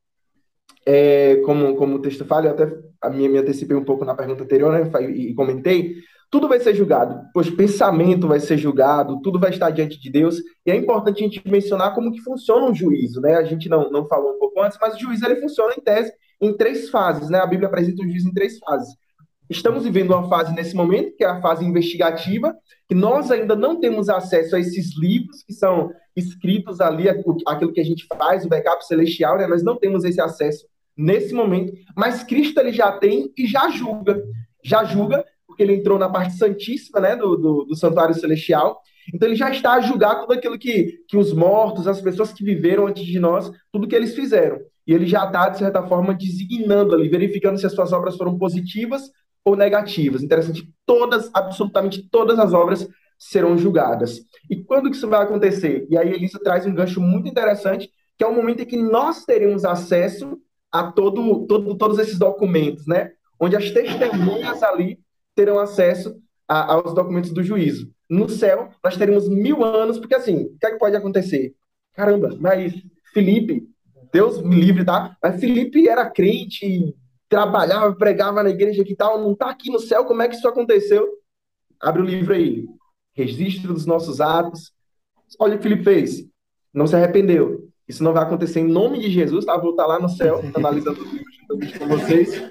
é, 0.87 1.37
como, 1.45 1.77
como 1.77 1.97
o 1.97 1.99
texto 1.99 2.25
fala, 2.25 2.47
eu 2.47 2.51
até 2.53 2.73
a 3.01 3.11
minha, 3.11 3.29
me 3.29 3.39
antecipei 3.39 3.77
um 3.77 3.85
pouco 3.85 4.05
na 4.05 4.15
pergunta 4.15 4.45
anterior 4.45 4.73
né, 4.73 4.91
e, 5.03 5.35
comentei, 5.35 5.97
tudo 6.31 6.49
vai 6.49 6.59
ser 6.59 6.75
julgado, 6.75 7.21
pois 7.33 7.49
pensamento 7.49 8.27
vai 8.27 8.41
ser 8.41 8.59
julgado, 8.59 9.21
tudo 9.23 9.39
vai 9.39 9.51
estar 9.51 9.71
diante 9.71 10.01
de 10.01 10.11
Deus, 10.11 10.41
e 10.67 10.71
é 10.71 10.77
importante 10.77 11.21
a 11.21 11.27
gente 11.27 11.43
mencionar 11.49 11.95
como 11.95 12.11
que 12.11 12.21
funciona 12.21 12.67
um 12.67 12.75
juízo, 12.75 13.21
né? 13.21 13.37
A 13.37 13.45
gente 13.45 13.69
não, 13.69 13.89
não 13.89 14.05
falou 14.07 14.35
um 14.35 14.39
pouco 14.39 14.61
antes, 14.61 14.77
mas 14.81 14.97
o 14.97 14.99
juízo 14.99 15.25
ele 15.25 15.41
funciona 15.41 15.75
em 15.79 15.81
tese 15.81 16.13
em 16.41 16.57
três 16.57 16.91
fases, 16.91 17.31
né? 17.31 17.39
A 17.39 17.47
Bíblia 17.47 17.69
apresenta 17.69 18.03
o 18.03 18.05
juízo 18.05 18.29
em 18.29 18.35
três 18.35 18.59
fases. 18.59 18.95
Estamos 19.49 19.85
vivendo 19.85 20.11
uma 20.11 20.29
fase 20.29 20.53
nesse 20.55 20.75
momento, 20.75 21.15
que 21.17 21.23
é 21.23 21.29
a 21.29 21.41
fase 21.41 21.65
investigativa, 21.65 22.53
que 22.89 22.95
nós 22.95 23.31
ainda 23.31 23.55
não 23.55 23.79
temos 23.79 24.09
acesso 24.09 24.57
a 24.57 24.61
esses 24.61 24.99
livros 24.99 25.43
que 25.45 25.53
são 25.53 25.93
escritos 26.17 26.81
ali, 26.81 27.09
aquilo 27.09 27.73
que 27.73 27.81
a 27.81 27.85
gente 27.85 28.07
faz, 28.19 28.45
o 28.45 28.49
backup 28.49 28.85
celestial, 28.87 29.39
né? 29.39 29.47
Nós 29.47 29.63
não 29.63 29.77
temos 29.77 30.03
esse 30.03 30.21
acesso 30.21 30.67
nesse 30.97 31.35
momento, 31.35 31.73
mas 31.97 32.23
Cristo 32.23 32.59
ele 32.61 32.73
já 32.73 32.93
tem 32.93 33.33
e 33.37 33.47
já 33.47 33.69
julga. 33.69 34.23
Já 34.63 34.85
julga, 34.85 35.25
porque 35.47 35.63
ele 35.63 35.75
entrou 35.75 35.99
na 35.99 36.09
parte 36.09 36.35
santíssima 36.35 37.01
né, 37.01 37.17
do, 37.17 37.37
do, 37.37 37.65
do 37.65 37.77
santuário 37.77 38.15
celestial. 38.15 38.81
Então 39.13 39.29
ele 39.29 39.37
já 39.37 39.51
está 39.51 39.75
a 39.75 39.81
julgar 39.81 40.21
tudo 40.21 40.33
aquilo 40.33 40.59
que, 40.59 41.01
que 41.09 41.17
os 41.17 41.33
mortos, 41.33 41.87
as 41.87 42.01
pessoas 42.01 42.33
que 42.33 42.45
viveram 42.45 42.87
antes 42.87 43.05
de 43.05 43.19
nós, 43.19 43.51
tudo 43.71 43.87
que 43.87 43.95
eles 43.95 44.15
fizeram. 44.15 44.59
E 44.87 44.93
ele 44.93 45.07
já 45.07 45.27
está, 45.27 45.49
de 45.49 45.59
certa 45.59 45.83
forma, 45.83 46.15
designando 46.15 46.95
ali, 46.95 47.09
verificando 47.09 47.59
se 47.59 47.67
as 47.67 47.73
suas 47.73 47.93
obras 47.93 48.17
foram 48.17 48.39
positivas 48.39 49.11
ou 49.45 49.57
negativas. 49.57 50.23
Interessante, 50.23 50.69
todas, 50.87 51.31
absolutamente 51.35 52.09
todas 52.11 52.39
as 52.39 52.53
obras 52.53 52.89
serão 53.19 53.57
julgadas. 53.57 54.21
E 54.51 54.63
quando 54.63 54.91
que 54.91 54.97
isso 54.97 55.09
vai 55.09 55.23
acontecer? 55.23 55.87
E 55.91 55.97
aí 55.97 56.13
Elisa 56.13 56.39
traz 56.43 56.67
um 56.67 56.75
gancho 56.75 57.01
muito 57.01 57.29
interessante, 57.29 57.91
que 58.17 58.25
é 58.25 58.27
o 58.27 58.35
momento 58.35 58.63
em 58.63 58.67
que 58.67 58.77
nós 58.77 59.25
teremos 59.25 59.65
acesso 59.65 60.39
a 60.75 60.91
todo, 60.91 61.47
todo, 61.47 61.77
todos 61.77 62.01
esses 62.01 62.19
documentos, 62.19 62.85
né? 62.85 63.13
Onde 63.39 63.55
as 63.55 63.71
testemunhas 63.71 64.61
ali 64.61 64.99
terão 65.33 65.61
acesso 65.61 66.21
a, 66.49 66.73
aos 66.73 66.93
documentos 66.93 67.31
do 67.31 67.45
juízo. 67.45 67.93
No 68.11 68.29
céu, 68.29 68.71
nós 68.83 68.97
teremos 68.97 69.29
mil 69.29 69.65
anos, 69.65 70.01
porque 70.01 70.17
assim, 70.17 70.47
o 70.47 70.59
que, 70.59 70.67
é 70.67 70.73
que 70.73 70.79
pode 70.79 70.97
acontecer? 70.97 71.55
Caramba, 71.93 72.37
mas 72.41 72.75
Felipe, 73.13 73.69
Deus 74.13 74.43
me 74.43 74.57
livre, 74.57 74.85
tá? 74.85 75.17
Mas 75.23 75.39
Felipe 75.39 75.89
era 75.89 76.11
crente, 76.11 76.93
trabalhava, 77.29 77.95
pregava 77.95 78.43
na 78.43 78.51
igreja 78.51 78.85
que 78.85 78.97
tal, 78.97 79.23
não 79.23 79.33
tá 79.33 79.51
aqui 79.51 79.71
no 79.71 79.79
céu, 79.79 80.05
como 80.05 80.23
é 80.23 80.29
que 80.29 80.35
isso 80.35 80.49
aconteceu? 80.49 81.09
Abre 81.81 82.03
o 82.03 82.05
livro 82.05 82.35
aí, 82.35 82.67
registro 83.13 83.73
dos 83.73 83.87
nossos 83.87 84.21
atos. 84.21 84.73
Olha 85.39 85.55
o 85.55 85.59
que 85.59 85.63
Felipe 85.63 85.85
fez, 85.85 86.27
não 86.73 86.89
se 86.89 86.97
arrependeu. 86.97 87.64
Isso 87.89 88.03
não 88.03 88.13
vai 88.13 88.23
acontecer 88.23 88.61
em 88.61 88.69
nome 88.69 88.99
de 88.99 89.11
Jesus, 89.11 89.45
tá? 89.45 89.57
Vou 89.57 89.71
estar 89.71 89.87
lá 89.87 89.99
no 89.99 90.09
céu, 90.09 90.43
analisando 90.55 91.01
os 91.03 91.79
com 91.79 91.87
vocês. 91.87 92.43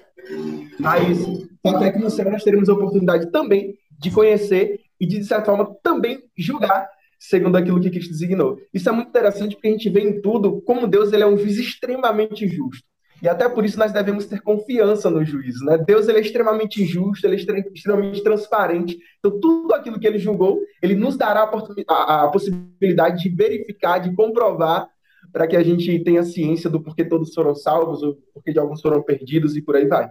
Mas, 0.79 1.19
até 1.65 1.91
que 1.91 1.99
no 1.99 2.09
céu 2.09 2.31
nós 2.31 2.43
teremos 2.43 2.69
a 2.69 2.73
oportunidade 2.73 3.31
também 3.31 3.75
de 3.99 4.11
conhecer 4.11 4.79
e 4.99 5.07
de, 5.07 5.19
de 5.19 5.25
certa 5.25 5.45
forma, 5.45 5.75
também 5.83 6.23
julgar 6.37 6.87
segundo 7.19 7.55
aquilo 7.55 7.79
que 7.79 7.89
Cristo 7.89 8.11
designou. 8.11 8.57
Isso 8.73 8.89
é 8.89 8.91
muito 8.91 9.07
interessante 9.07 9.55
porque 9.55 9.69
a 9.69 9.71
gente 9.71 9.89
vê 9.89 10.01
em 10.01 10.21
tudo 10.21 10.61
como 10.63 10.87
Deus 10.87 11.13
ele 11.13 11.23
é 11.23 11.27
um 11.27 11.37
juiz 11.37 11.57
extremamente 11.57 12.47
justo. 12.47 12.85
E 13.21 13.29
até 13.29 13.47
por 13.47 13.63
isso 13.63 13.79
nós 13.79 13.93
devemos 13.93 14.25
ter 14.25 14.41
confiança 14.41 15.09
no 15.09 15.23
juízo, 15.23 15.63
né? 15.63 15.77
Deus 15.77 16.09
ele 16.09 16.17
é 16.17 16.21
extremamente 16.21 16.83
justo, 16.83 17.25
ele 17.25 17.37
é 17.37 17.39
extremamente 17.73 18.21
transparente. 18.21 18.97
Então 19.19 19.39
tudo 19.39 19.73
aquilo 19.73 19.97
que 19.97 20.05
ele 20.05 20.19
julgou, 20.19 20.59
ele 20.81 20.95
nos 20.95 21.15
dará 21.15 21.49
a, 21.87 22.23
a 22.25 22.27
possibilidade 22.27 23.23
de 23.23 23.33
verificar, 23.33 23.99
de 23.99 24.13
comprovar 24.13 24.89
para 25.33 25.47
que 25.47 25.57
a 25.57 25.63
gente 25.63 26.03
tenha 26.03 26.21
ciência 26.21 26.69
do 26.69 26.81
porquê 26.81 27.03
todos 27.03 27.33
foram 27.33 27.55
salvos, 27.55 28.03
ou 28.03 28.15
porquê 28.31 28.53
de 28.53 28.59
alguns 28.59 28.81
foram 28.81 29.01
perdidos 29.01 29.57
e 29.57 29.61
por 29.63 29.75
aí 29.75 29.87
vai. 29.87 30.07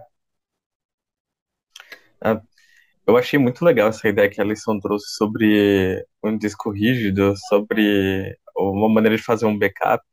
Ah, 2.21 2.41
eu 3.07 3.15
achei 3.17 3.39
muito 3.39 3.63
legal 3.63 3.87
essa 3.87 4.07
ideia 4.07 4.29
que 4.29 4.41
a 4.41 4.43
lição 4.43 4.79
trouxe 4.79 5.15
sobre 5.15 6.05
um 6.21 6.37
disco 6.37 6.69
rígido, 6.71 7.33
sobre 7.47 8.37
uma 8.55 8.89
maneira 8.89 9.15
de 9.15 9.23
fazer 9.23 9.45
um 9.45 9.57
backup, 9.57 10.03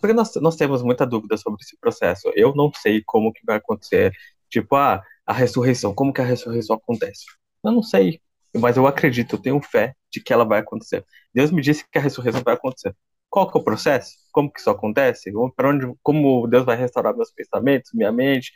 porque 0.00 0.14
nós, 0.14 0.34
nós 0.36 0.56
temos 0.56 0.82
muita 0.82 1.06
dúvida 1.06 1.36
sobre 1.36 1.62
esse 1.62 1.78
processo. 1.78 2.30
Eu 2.34 2.54
não 2.54 2.72
sei 2.74 3.02
como 3.04 3.32
que 3.32 3.44
vai 3.46 3.56
acontecer, 3.56 4.12
tipo, 4.48 4.76
ah, 4.76 5.02
a 5.26 5.32
ressurreição, 5.32 5.94
como 5.94 6.12
que 6.12 6.22
a 6.22 6.24
ressurreição 6.24 6.76
acontece? 6.76 7.24
Eu 7.62 7.72
não 7.72 7.82
sei, 7.82 8.20
mas 8.54 8.78
eu 8.78 8.86
acredito, 8.86 9.36
eu 9.36 9.42
tenho 9.42 9.60
fé 9.60 9.94
de 10.10 10.22
que 10.22 10.32
ela 10.32 10.44
vai 10.44 10.60
acontecer. 10.60 11.04
Deus 11.34 11.50
me 11.50 11.60
disse 11.60 11.84
que 11.90 11.98
a 11.98 12.00
ressurreição 12.00 12.42
vai 12.42 12.54
acontecer. 12.54 12.94
Qual 13.34 13.50
que 13.50 13.58
é 13.58 13.60
o 13.60 13.64
processo? 13.64 14.12
Como 14.30 14.48
que 14.48 14.60
isso 14.60 14.70
acontece? 14.70 15.32
Para 15.56 15.70
onde, 15.70 15.92
como 16.04 16.46
Deus 16.46 16.64
vai 16.64 16.76
restaurar 16.76 17.16
meus 17.16 17.32
pensamentos, 17.32 17.90
minha 17.92 18.12
mente? 18.12 18.52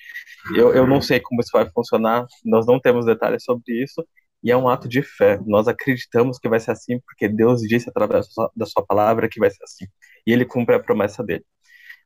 Eu, 0.54 0.72
eu 0.72 0.86
não 0.86 1.02
sei 1.02 1.18
como 1.18 1.40
isso 1.40 1.50
vai 1.52 1.68
funcionar. 1.68 2.24
Nós 2.44 2.64
não 2.64 2.78
temos 2.78 3.04
detalhes 3.04 3.42
sobre 3.42 3.82
isso. 3.82 4.06
E 4.40 4.52
é 4.52 4.56
um 4.56 4.68
ato 4.68 4.88
de 4.88 5.02
fé. 5.02 5.40
Nós 5.44 5.66
acreditamos 5.66 6.38
que 6.38 6.48
vai 6.48 6.60
ser 6.60 6.70
assim 6.70 7.00
porque 7.00 7.26
Deus 7.26 7.62
disse 7.62 7.90
através 7.90 8.28
da 8.54 8.66
sua, 8.66 8.86
palavra 8.86 9.28
que 9.28 9.40
vai 9.40 9.50
ser 9.50 9.64
assim. 9.64 9.84
E 10.24 10.32
Ele 10.32 10.44
cumpre 10.44 10.76
a 10.76 10.80
promessa 10.80 11.24
dele. 11.24 11.44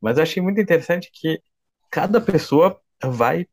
Mas 0.00 0.16
eu 0.16 0.22
achei 0.22 0.42
muito 0.42 0.58
interessante 0.58 1.10
que 1.12 1.42
cada 1.90 2.22
pessoa 2.22 2.80
vai 3.04 3.46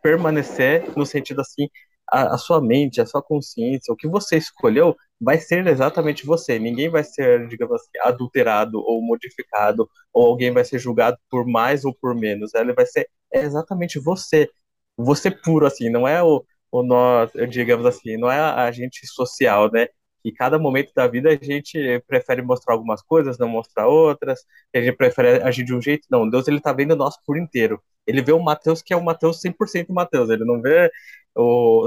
permanecer 0.00 0.96
no 0.96 1.04
sentido 1.04 1.40
assim, 1.40 1.68
a, 2.08 2.36
a, 2.36 2.38
sua 2.38 2.60
mente, 2.60 3.00
a 3.00 3.06
sua 3.06 3.20
consciência, 3.20 3.92
o 3.92 3.96
que 3.96 4.06
você 4.06 4.36
escolheu 4.36 4.94
vai 5.20 5.38
ser 5.38 5.66
exatamente 5.66 6.24
você. 6.26 6.58
Ninguém 6.58 6.88
vai 6.88 7.04
ser, 7.04 7.46
digamos 7.48 7.74
assim, 7.76 7.90
adulterado 8.02 8.80
ou 8.80 9.02
modificado, 9.02 9.88
ou 10.12 10.26
alguém 10.26 10.50
vai 10.52 10.64
ser 10.64 10.78
julgado 10.78 11.18
por 11.30 11.46
mais 11.46 11.84
ou 11.84 11.94
por 11.94 12.14
menos. 12.14 12.54
Ele 12.54 12.72
vai 12.72 12.86
ser 12.86 13.08
exatamente 13.32 13.98
você. 13.98 14.48
Você 14.96 15.30
puro, 15.30 15.66
assim, 15.66 15.88
não 15.90 16.06
é 16.06 16.22
o, 16.22 16.44
o 16.70 16.82
nós, 16.82 17.30
digamos 17.50 17.86
assim, 17.86 18.16
não 18.16 18.30
é 18.30 18.38
a 18.38 18.64
agente 18.64 19.06
social, 19.06 19.70
né? 19.72 19.88
Que 20.22 20.32
cada 20.32 20.58
momento 20.58 20.92
da 20.94 21.06
vida 21.08 21.30
a 21.30 21.44
gente 21.44 21.78
prefere 22.06 22.42
mostrar 22.42 22.74
algumas 22.74 23.02
coisas, 23.02 23.38
não 23.38 23.48
mostrar 23.48 23.88
outras, 23.88 24.40
a 24.74 24.80
gente 24.80 24.96
prefere 24.96 25.42
agir 25.42 25.64
de 25.64 25.74
um 25.74 25.80
jeito, 25.80 26.06
não. 26.10 26.28
Deus, 26.28 26.46
ele 26.48 26.60
tá 26.60 26.72
vendo 26.72 26.94
nós 26.96 27.14
por 27.24 27.38
inteiro. 27.38 27.82
Ele 28.06 28.22
vê 28.22 28.32
o 28.32 28.40
Mateus 28.42 28.82
que 28.82 28.92
é 28.92 28.96
o 28.96 29.02
Mateus 29.04 29.40
100% 29.40 29.92
Mateus, 29.92 30.28
ele 30.30 30.44
não 30.44 30.60
vê 30.60 30.90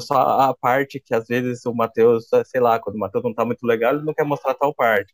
só 0.01 0.15
a 0.50 0.55
parte 0.55 1.00
que 1.00 1.13
às 1.13 1.27
vezes 1.27 1.65
o 1.65 1.73
Matheus, 1.73 2.27
sei 2.45 2.62
lá, 2.62 2.79
quando 2.79 2.95
o 2.95 3.00
Matheus 3.00 3.23
não 3.23 3.33
tá 3.33 3.45
muito 3.45 3.65
legal, 3.65 3.95
ele 3.95 4.05
não 4.05 4.13
quer 4.13 4.25
mostrar 4.25 4.53
tal 4.53 4.73
parte. 4.73 5.13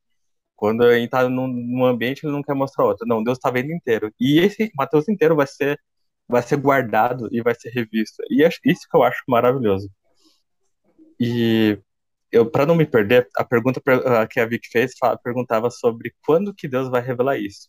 Quando 0.56 0.84
ele 0.92 1.08
tá 1.08 1.28
num, 1.30 1.48
num 1.48 1.86
ambiente, 1.86 2.26
ele 2.26 2.34
não 2.34 2.44
quer 2.44 2.54
mostrar 2.54 2.86
outra. 2.86 3.06
Não, 3.08 3.24
Deus 3.24 3.40
tá 3.40 3.50
vendo 3.52 3.72
inteiro. 3.72 4.14
E 4.20 4.40
esse 4.40 4.72
Mateus 4.76 5.08
inteiro 5.10 5.36
vai 5.36 5.48
ser 5.48 5.80
vai 6.28 6.44
ser 6.44 6.58
guardado 6.58 7.28
e 7.32 7.42
vai 7.42 7.56
ser 7.56 7.70
revisto. 7.72 8.22
E 8.30 8.44
é 8.44 8.50
isso 8.66 8.88
que 8.90 8.96
eu 8.96 9.04
acho 9.04 9.24
maravilhoso. 9.28 9.90
E 11.20 11.80
eu, 12.32 12.50
para 12.50 12.66
não 12.66 12.76
me 12.76 12.86
perder, 12.86 13.28
a 13.36 13.44
pergunta 13.44 13.82
que 14.30 14.40
a 14.40 14.46
Vic 14.46 14.70
fez 14.70 14.94
perguntava 15.24 15.72
sobre 15.72 16.14
quando 16.26 16.54
que 16.54 16.68
Deus 16.68 16.88
vai 16.90 17.02
revelar 17.02 17.38
isso. 17.38 17.68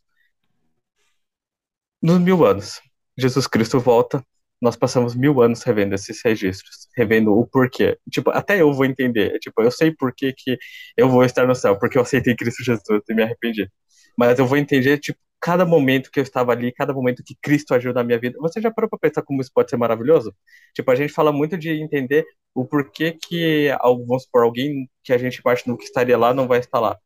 Nos 2.02 2.18
mil 2.18 2.44
anos, 2.44 2.80
Jesus 3.16 3.46
Cristo 3.46 3.80
volta, 3.80 4.24
nós 4.60 4.76
passamos 4.76 5.14
mil 5.14 5.40
anos 5.42 5.62
revendo 5.62 5.94
esses 5.94 6.20
registros, 6.24 6.88
revendo 6.96 7.32
o 7.32 7.46
porquê. 7.46 7.98
Tipo, 8.10 8.30
até 8.30 8.60
eu 8.60 8.72
vou 8.72 8.84
entender. 8.84 9.38
Tipo, 9.38 9.62
eu 9.62 9.70
sei 9.70 9.92
por 9.94 10.14
que, 10.14 10.32
que 10.32 10.58
eu 10.96 11.08
vou 11.08 11.24
estar 11.24 11.46
no 11.46 11.54
céu, 11.54 11.78
porque 11.78 11.96
eu 11.98 12.02
aceitei 12.02 12.36
Cristo 12.36 12.62
Jesus 12.62 13.02
e 13.08 13.14
me 13.14 13.22
arrependi. 13.22 13.70
Mas 14.18 14.38
eu 14.38 14.46
vou 14.46 14.58
entender, 14.58 14.98
tipo, 14.98 15.18
cada 15.40 15.64
momento 15.64 16.10
que 16.10 16.20
eu 16.20 16.22
estava 16.22 16.52
ali, 16.52 16.72
cada 16.72 16.92
momento 16.92 17.22
que 17.24 17.34
Cristo 17.40 17.74
agiu 17.74 17.94
na 17.94 18.04
minha 18.04 18.18
vida. 18.18 18.36
Você 18.40 18.60
já 18.60 18.70
parou 18.70 18.90
para 18.90 18.98
pensar 18.98 19.22
como 19.22 19.40
isso 19.40 19.50
pode 19.52 19.70
ser 19.70 19.76
maravilhoso? 19.76 20.34
Tipo, 20.74 20.90
a 20.90 20.94
gente 20.94 21.12
fala 21.12 21.32
muito 21.32 21.56
de 21.56 21.70
entender 21.70 22.26
o 22.54 22.64
porquê 22.66 23.12
que, 23.12 23.70
vamos 23.82 24.26
por 24.30 24.42
alguém 24.42 24.90
que 25.02 25.12
a 25.12 25.18
gente 25.18 25.40
no 25.66 25.78
que 25.78 25.84
estaria 25.84 26.18
lá 26.18 26.34
não 26.34 26.46
vai 26.46 26.58
estar 26.60 26.80
lá. 26.80 26.98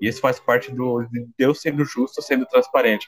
E 0.00 0.08
isso 0.08 0.20
faz 0.20 0.38
parte 0.38 0.72
do 0.72 1.02
de 1.02 1.26
Deus 1.36 1.60
sendo 1.60 1.84
justo, 1.84 2.22
sendo 2.22 2.46
transparente. 2.46 3.06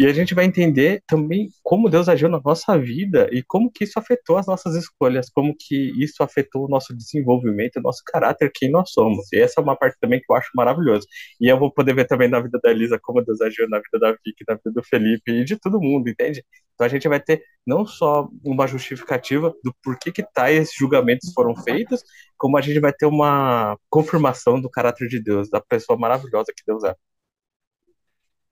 E 0.00 0.06
a 0.06 0.12
gente 0.12 0.32
vai 0.32 0.44
entender 0.44 1.02
também 1.08 1.48
como 1.60 1.88
Deus 1.90 2.08
agiu 2.08 2.28
na 2.28 2.40
nossa 2.40 2.78
vida 2.78 3.28
e 3.32 3.42
como 3.42 3.68
que 3.68 3.82
isso 3.82 3.98
afetou 3.98 4.36
as 4.36 4.46
nossas 4.46 4.76
escolhas, 4.76 5.28
como 5.28 5.52
que 5.58 5.92
isso 6.00 6.22
afetou 6.22 6.66
o 6.66 6.68
nosso 6.68 6.96
desenvolvimento, 6.96 7.78
o 7.78 7.82
nosso 7.82 8.02
caráter, 8.06 8.50
quem 8.54 8.70
nós 8.70 8.90
somos. 8.92 9.26
E 9.32 9.40
essa 9.40 9.60
é 9.60 9.62
uma 9.62 9.76
parte 9.76 9.96
também 10.00 10.20
que 10.20 10.30
eu 10.30 10.36
acho 10.36 10.50
maravilhosa. 10.54 11.04
E 11.40 11.48
eu 11.48 11.58
vou 11.58 11.72
poder 11.72 11.94
ver 11.96 12.06
também 12.06 12.28
na 12.28 12.38
vida 12.40 12.60
da 12.62 12.70
Elisa 12.70 12.96
como 13.02 13.24
Deus 13.24 13.40
agiu 13.40 13.68
na 13.68 13.78
vida 13.78 13.98
da 13.98 14.12
Vicky, 14.12 14.44
na 14.46 14.54
vida 14.54 14.70
do 14.72 14.84
Felipe 14.84 15.32
e 15.32 15.44
de 15.44 15.56
todo 15.58 15.80
mundo, 15.80 16.08
entende? 16.08 16.44
Então 16.74 16.86
a 16.86 16.88
gente 16.88 17.08
vai 17.08 17.20
ter 17.20 17.42
não 17.66 17.84
só 17.84 18.28
uma 18.44 18.68
justificativa 18.68 19.52
do 19.64 19.74
porquê 19.82 20.12
que 20.12 20.22
tais 20.22 20.70
julgamentos 20.78 21.32
foram 21.34 21.56
feitos, 21.56 22.04
como 22.36 22.56
a 22.56 22.60
gente 22.60 22.78
vai 22.78 22.92
ter 22.92 23.06
uma 23.06 23.76
confirmação 23.90 24.60
do 24.60 24.70
caráter 24.70 25.08
de 25.08 25.20
Deus, 25.20 25.50
da 25.50 25.60
pessoa 25.60 25.98
maravilhosa 25.98 26.52
que 26.56 26.62
Deus 26.64 26.84
é. 26.84 26.94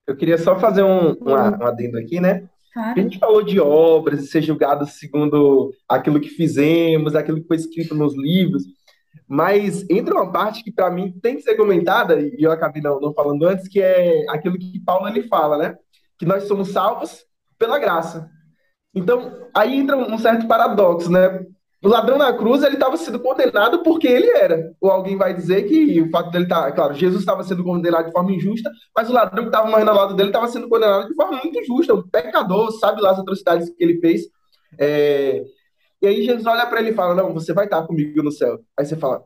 Eu 0.06 0.16
queria 0.16 0.38
só 0.38 0.58
fazer 0.58 0.82
um, 0.82 1.10
um, 1.10 1.32
um 1.32 1.66
adendo 1.66 1.98
aqui, 1.98 2.20
né? 2.20 2.48
A 2.76 3.00
gente 3.00 3.18
falou 3.18 3.42
de 3.42 3.58
obras, 3.58 4.20
de 4.20 4.26
ser 4.26 4.42
julgado 4.42 4.86
segundo 4.86 5.72
aquilo 5.88 6.20
que 6.20 6.28
fizemos, 6.28 7.14
aquilo 7.14 7.40
que 7.40 7.46
foi 7.48 7.56
escrito 7.56 7.94
nos 7.94 8.14
livros, 8.14 8.64
mas 9.26 9.84
entra 9.90 10.14
uma 10.14 10.30
parte 10.30 10.62
que 10.62 10.70
para 10.70 10.90
mim 10.90 11.18
tem 11.22 11.36
que 11.36 11.42
ser 11.42 11.56
comentada, 11.56 12.20
e 12.20 12.36
eu 12.38 12.52
acabei 12.52 12.82
não, 12.82 13.00
não 13.00 13.14
falando 13.14 13.46
antes, 13.46 13.66
que 13.66 13.80
é 13.80 14.26
aquilo 14.28 14.58
que 14.58 14.78
Paulo 14.80 15.08
ele 15.08 15.26
fala, 15.26 15.56
né? 15.56 15.76
Que 16.18 16.26
nós 16.26 16.44
somos 16.44 16.68
salvos 16.68 17.24
pela 17.58 17.78
graça. 17.78 18.30
Então, 18.94 19.48
aí 19.54 19.74
entra 19.74 19.96
um 19.96 20.18
certo 20.18 20.46
paradoxo, 20.46 21.10
né? 21.10 21.46
O 21.86 21.88
ladrão 21.88 22.18
na 22.18 22.32
cruz, 22.32 22.64
ele 22.64 22.74
estava 22.74 22.96
sendo 22.96 23.20
condenado 23.20 23.80
porque 23.84 24.08
ele 24.08 24.28
era. 24.28 24.74
Ou 24.80 24.90
alguém 24.90 25.16
vai 25.16 25.32
dizer 25.32 25.68
que 25.68 26.02
o 26.02 26.10
fato 26.10 26.32
dele 26.32 26.42
estar. 26.42 26.62
Tá, 26.62 26.72
claro, 26.72 26.94
Jesus 26.94 27.20
estava 27.20 27.44
sendo 27.44 27.62
condenado 27.62 28.06
de 28.06 28.10
forma 28.10 28.32
injusta, 28.32 28.68
mas 28.92 29.08
o 29.08 29.12
ladrão 29.12 29.44
que 29.44 29.50
estava 29.50 29.70
morrendo 29.70 29.92
ao 29.92 29.96
lado 29.96 30.16
dele 30.16 30.30
estava 30.30 30.48
sendo 30.48 30.68
condenado 30.68 31.06
de 31.06 31.14
forma 31.14 31.40
muito 31.40 31.60
injusta. 31.60 31.94
O 31.94 32.02
pecador 32.02 32.72
sabe 32.72 33.00
lá 33.00 33.12
as 33.12 33.20
atrocidades 33.20 33.70
que 33.70 33.84
ele 33.84 34.00
fez. 34.00 34.22
É... 34.76 35.44
E 36.02 36.08
aí 36.08 36.24
Jesus 36.24 36.44
olha 36.44 36.66
para 36.66 36.80
ele 36.80 36.90
e 36.90 36.94
fala: 36.94 37.14
Não, 37.14 37.32
você 37.32 37.52
vai 37.52 37.66
estar 37.66 37.80
comigo 37.86 38.20
no 38.20 38.32
céu. 38.32 38.58
Aí 38.76 38.84
você 38.84 38.96
fala: 38.96 39.22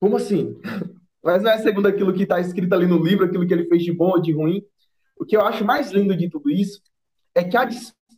Como 0.00 0.16
assim? 0.16 0.56
Mas 1.22 1.42
não 1.42 1.50
é 1.50 1.58
segundo 1.58 1.88
aquilo 1.88 2.14
que 2.14 2.22
está 2.22 2.40
escrito 2.40 2.72
ali 2.72 2.86
no 2.86 3.04
livro, 3.04 3.26
aquilo 3.26 3.46
que 3.46 3.52
ele 3.52 3.68
fez 3.68 3.82
de 3.82 3.92
bom 3.92 4.12
ou 4.12 4.22
de 4.22 4.32
ruim. 4.32 4.62
O 5.14 5.26
que 5.26 5.36
eu 5.36 5.42
acho 5.42 5.62
mais 5.62 5.90
lindo 5.90 6.16
de 6.16 6.30
tudo 6.30 6.48
isso 6.48 6.80
é 7.34 7.44
que 7.44 7.54
a 7.54 7.68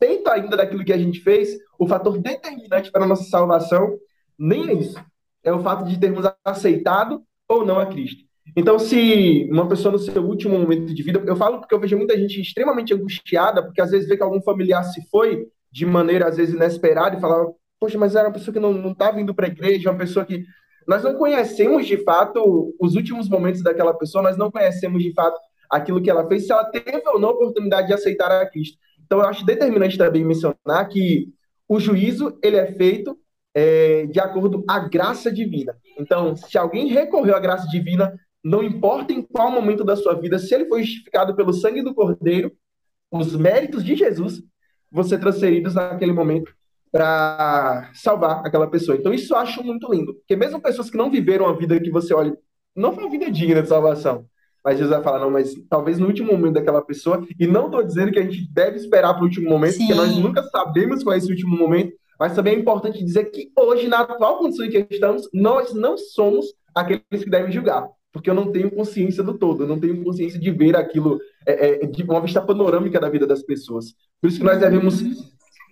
respeito 0.02 0.28
ainda 0.28 0.56
daquilo 0.56 0.84
que 0.84 0.92
a 0.92 0.98
gente 0.98 1.20
fez, 1.20 1.56
o 1.78 1.86
fator 1.86 2.18
determinante 2.18 2.90
para 2.90 3.04
a 3.04 3.06
nossa 3.06 3.24
salvação 3.24 3.96
nem 4.38 4.68
é 4.68 4.74
isso. 4.74 5.00
É 5.44 5.52
o 5.52 5.62
fato 5.62 5.84
de 5.84 5.98
termos 5.98 6.24
aceitado 6.44 7.22
ou 7.48 7.64
não 7.64 7.78
a 7.78 7.86
Cristo. 7.86 8.24
Então, 8.56 8.78
se 8.78 9.48
uma 9.50 9.68
pessoa 9.68 9.92
no 9.92 9.98
seu 9.98 10.22
último 10.22 10.58
momento 10.58 10.92
de 10.92 11.02
vida, 11.02 11.22
eu 11.24 11.36
falo 11.36 11.58
porque 11.58 11.74
eu 11.74 11.80
vejo 11.80 11.96
muita 11.96 12.18
gente 12.18 12.40
extremamente 12.40 12.92
angustiada, 12.92 13.62
porque 13.62 13.80
às 13.80 13.90
vezes 13.90 14.08
vê 14.08 14.16
que 14.16 14.22
algum 14.22 14.42
familiar 14.42 14.82
se 14.84 15.00
foi 15.08 15.46
de 15.70 15.86
maneira 15.86 16.28
às 16.28 16.36
vezes 16.36 16.54
inesperada 16.54 17.16
e 17.16 17.20
fala, 17.20 17.46
poxa, 17.80 17.96
mas 17.96 18.14
era 18.14 18.28
uma 18.28 18.34
pessoa 18.34 18.52
que 18.52 18.60
não 18.60 18.90
está 18.90 19.10
vindo 19.10 19.34
para 19.34 19.46
a 19.46 19.50
igreja, 19.50 19.90
uma 19.90 19.98
pessoa 19.98 20.24
que 20.24 20.44
nós 20.86 21.02
não 21.02 21.14
conhecemos 21.14 21.86
de 21.86 21.96
fato 21.98 22.74
os 22.80 22.94
últimos 22.96 23.28
momentos 23.28 23.62
daquela 23.62 23.94
pessoa, 23.94 24.24
nós 24.24 24.36
não 24.36 24.50
conhecemos 24.50 25.02
de 25.02 25.12
fato 25.14 25.38
aquilo 25.70 26.02
que 26.02 26.10
ela 26.10 26.26
fez, 26.28 26.46
se 26.46 26.52
ela 26.52 26.64
teve 26.64 27.02
ou 27.08 27.18
não 27.18 27.30
a 27.30 27.32
oportunidade 27.32 27.86
de 27.86 27.94
aceitar 27.94 28.30
a 28.30 28.46
Cristo. 28.46 28.76
Então, 29.12 29.20
eu 29.20 29.28
acho 29.28 29.44
determinante 29.44 29.98
também 29.98 30.24
mencionar 30.24 30.88
que 30.88 31.28
o 31.68 31.78
juízo 31.78 32.38
ele 32.42 32.56
é 32.56 32.72
feito 32.72 33.14
é, 33.54 34.06
de 34.06 34.18
acordo 34.18 34.64
à 34.66 34.78
graça 34.78 35.30
divina. 35.30 35.76
Então, 35.98 36.34
se 36.34 36.56
alguém 36.56 36.86
recorreu 36.86 37.36
à 37.36 37.38
graça 37.38 37.68
divina, 37.68 38.18
não 38.42 38.62
importa 38.62 39.12
em 39.12 39.20
qual 39.20 39.50
momento 39.50 39.84
da 39.84 39.96
sua 39.96 40.14
vida, 40.14 40.38
se 40.38 40.54
ele 40.54 40.64
foi 40.64 40.82
justificado 40.82 41.36
pelo 41.36 41.52
sangue 41.52 41.82
do 41.82 41.94
Cordeiro, 41.94 42.52
os 43.10 43.36
méritos 43.36 43.84
de 43.84 43.94
Jesus 43.96 44.42
vão 44.90 45.04
ser 45.04 45.18
transferidos 45.18 45.74
naquele 45.74 46.14
momento 46.14 46.50
para 46.90 47.90
salvar 47.92 48.46
aquela 48.46 48.66
pessoa. 48.66 48.96
Então, 48.96 49.12
isso 49.12 49.34
eu 49.34 49.36
acho 49.36 49.62
muito 49.62 49.92
lindo. 49.92 50.14
Porque 50.14 50.34
mesmo 50.34 50.58
pessoas 50.58 50.88
que 50.88 50.96
não 50.96 51.10
viveram 51.10 51.46
a 51.46 51.52
vida 51.52 51.78
que 51.78 51.90
você 51.90 52.14
olha, 52.14 52.34
não 52.74 52.94
foi 52.94 53.04
uma 53.04 53.10
vida 53.10 53.30
digna 53.30 53.60
de 53.60 53.68
salvação, 53.68 54.24
mas 54.64 54.78
Jesus 54.78 54.94
vai 54.94 55.02
falar, 55.02 55.18
não, 55.18 55.30
mas 55.30 55.54
talvez 55.68 55.98
no 55.98 56.06
último 56.06 56.32
momento 56.32 56.54
daquela 56.54 56.82
pessoa, 56.82 57.26
e 57.38 57.46
não 57.46 57.66
estou 57.66 57.82
dizendo 57.82 58.12
que 58.12 58.18
a 58.18 58.22
gente 58.22 58.48
deve 58.52 58.76
esperar 58.76 59.14
para 59.14 59.22
o 59.22 59.26
último 59.26 59.48
momento, 59.48 59.72
Sim. 59.72 59.86
porque 59.86 59.94
nós 59.94 60.16
nunca 60.16 60.42
sabemos 60.44 61.02
qual 61.02 61.14
é 61.14 61.18
esse 61.18 61.30
último 61.30 61.56
momento, 61.56 61.92
mas 62.18 62.34
também 62.34 62.54
é 62.54 62.58
importante 62.58 63.04
dizer 63.04 63.24
que 63.26 63.50
hoje, 63.58 63.88
na 63.88 64.00
atual 64.00 64.38
condição 64.38 64.64
em 64.64 64.70
que 64.70 64.86
estamos, 64.90 65.28
nós 65.32 65.74
não 65.74 65.98
somos 65.98 66.46
aqueles 66.74 67.24
que 67.24 67.30
devem 67.30 67.50
julgar, 67.50 67.88
porque 68.12 68.30
eu 68.30 68.34
não 68.34 68.52
tenho 68.52 68.70
consciência 68.70 69.22
do 69.22 69.36
todo, 69.36 69.64
eu 69.64 69.66
não 69.68 69.80
tenho 69.80 70.04
consciência 70.04 70.38
de 70.38 70.50
ver 70.50 70.76
aquilo, 70.76 71.18
é, 71.46 71.84
é, 71.84 71.86
de 71.86 72.02
uma 72.04 72.20
vista 72.20 72.40
panorâmica 72.40 73.00
da 73.00 73.08
vida 73.08 73.26
das 73.26 73.42
pessoas. 73.42 73.94
Por 74.20 74.28
isso 74.28 74.38
que 74.38 74.44
nós 74.44 74.60
devemos 74.60 75.02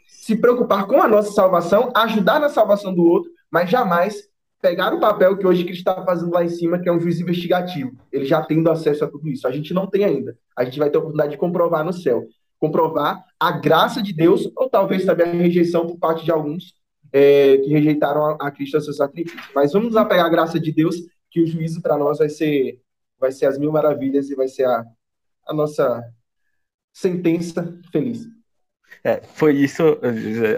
se 0.08 0.36
preocupar 0.36 0.86
com 0.86 1.00
a 1.00 1.08
nossa 1.08 1.30
salvação, 1.32 1.92
ajudar 1.94 2.40
na 2.40 2.48
salvação 2.48 2.94
do 2.94 3.04
outro, 3.04 3.30
mas 3.50 3.70
jamais 3.70 4.29
pegar 4.60 4.92
o 4.92 5.00
papel 5.00 5.36
que 5.36 5.46
hoje 5.46 5.64
Cristo 5.64 5.88
está 5.88 6.04
fazendo 6.04 6.32
lá 6.32 6.44
em 6.44 6.48
cima, 6.48 6.78
que 6.78 6.88
é 6.88 6.92
um 6.92 7.00
juiz 7.00 7.18
investigativo. 7.18 7.92
Ele 8.12 8.24
já 8.24 8.42
tendo 8.42 8.70
acesso 8.70 9.04
a 9.04 9.08
tudo 9.08 9.28
isso. 9.28 9.46
A 9.46 9.50
gente 9.50 9.72
não 9.72 9.86
tem 9.86 10.04
ainda. 10.04 10.36
A 10.56 10.64
gente 10.64 10.78
vai 10.78 10.90
ter 10.90 10.96
a 10.96 11.00
oportunidade 11.00 11.32
de 11.32 11.38
comprovar 11.38 11.84
no 11.84 11.92
céu. 11.92 12.26
Comprovar 12.58 13.24
a 13.38 13.52
graça 13.52 14.02
de 14.02 14.12
Deus, 14.12 14.50
ou 14.54 14.68
talvez 14.68 15.04
também 15.04 15.26
a 15.26 15.32
rejeição 15.32 15.86
por 15.86 15.98
parte 15.98 16.24
de 16.24 16.30
alguns 16.30 16.74
é, 17.12 17.56
que 17.58 17.70
rejeitaram 17.70 18.24
a, 18.24 18.36
a 18.40 18.50
Cristo 18.50 18.76
a 18.76 18.80
seu 18.80 18.92
sacrifício. 18.92 19.50
Mas 19.54 19.72
vamos 19.72 19.96
apegar 19.96 20.26
a 20.26 20.30
graça 20.30 20.60
de 20.60 20.70
Deus, 20.70 20.96
que 21.30 21.42
o 21.42 21.46
juízo 21.46 21.80
para 21.80 21.96
nós 21.96 22.18
vai 22.18 22.28
ser, 22.28 22.80
vai 23.18 23.32
ser 23.32 23.46
as 23.46 23.58
mil 23.58 23.72
maravilhas 23.72 24.30
e 24.30 24.34
vai 24.34 24.48
ser 24.48 24.64
a, 24.64 24.84
a 25.46 25.54
nossa 25.54 26.02
sentença 26.92 27.78
feliz. 27.90 28.26
É, 29.04 29.22
foi 29.34 29.54
isso, 29.56 29.82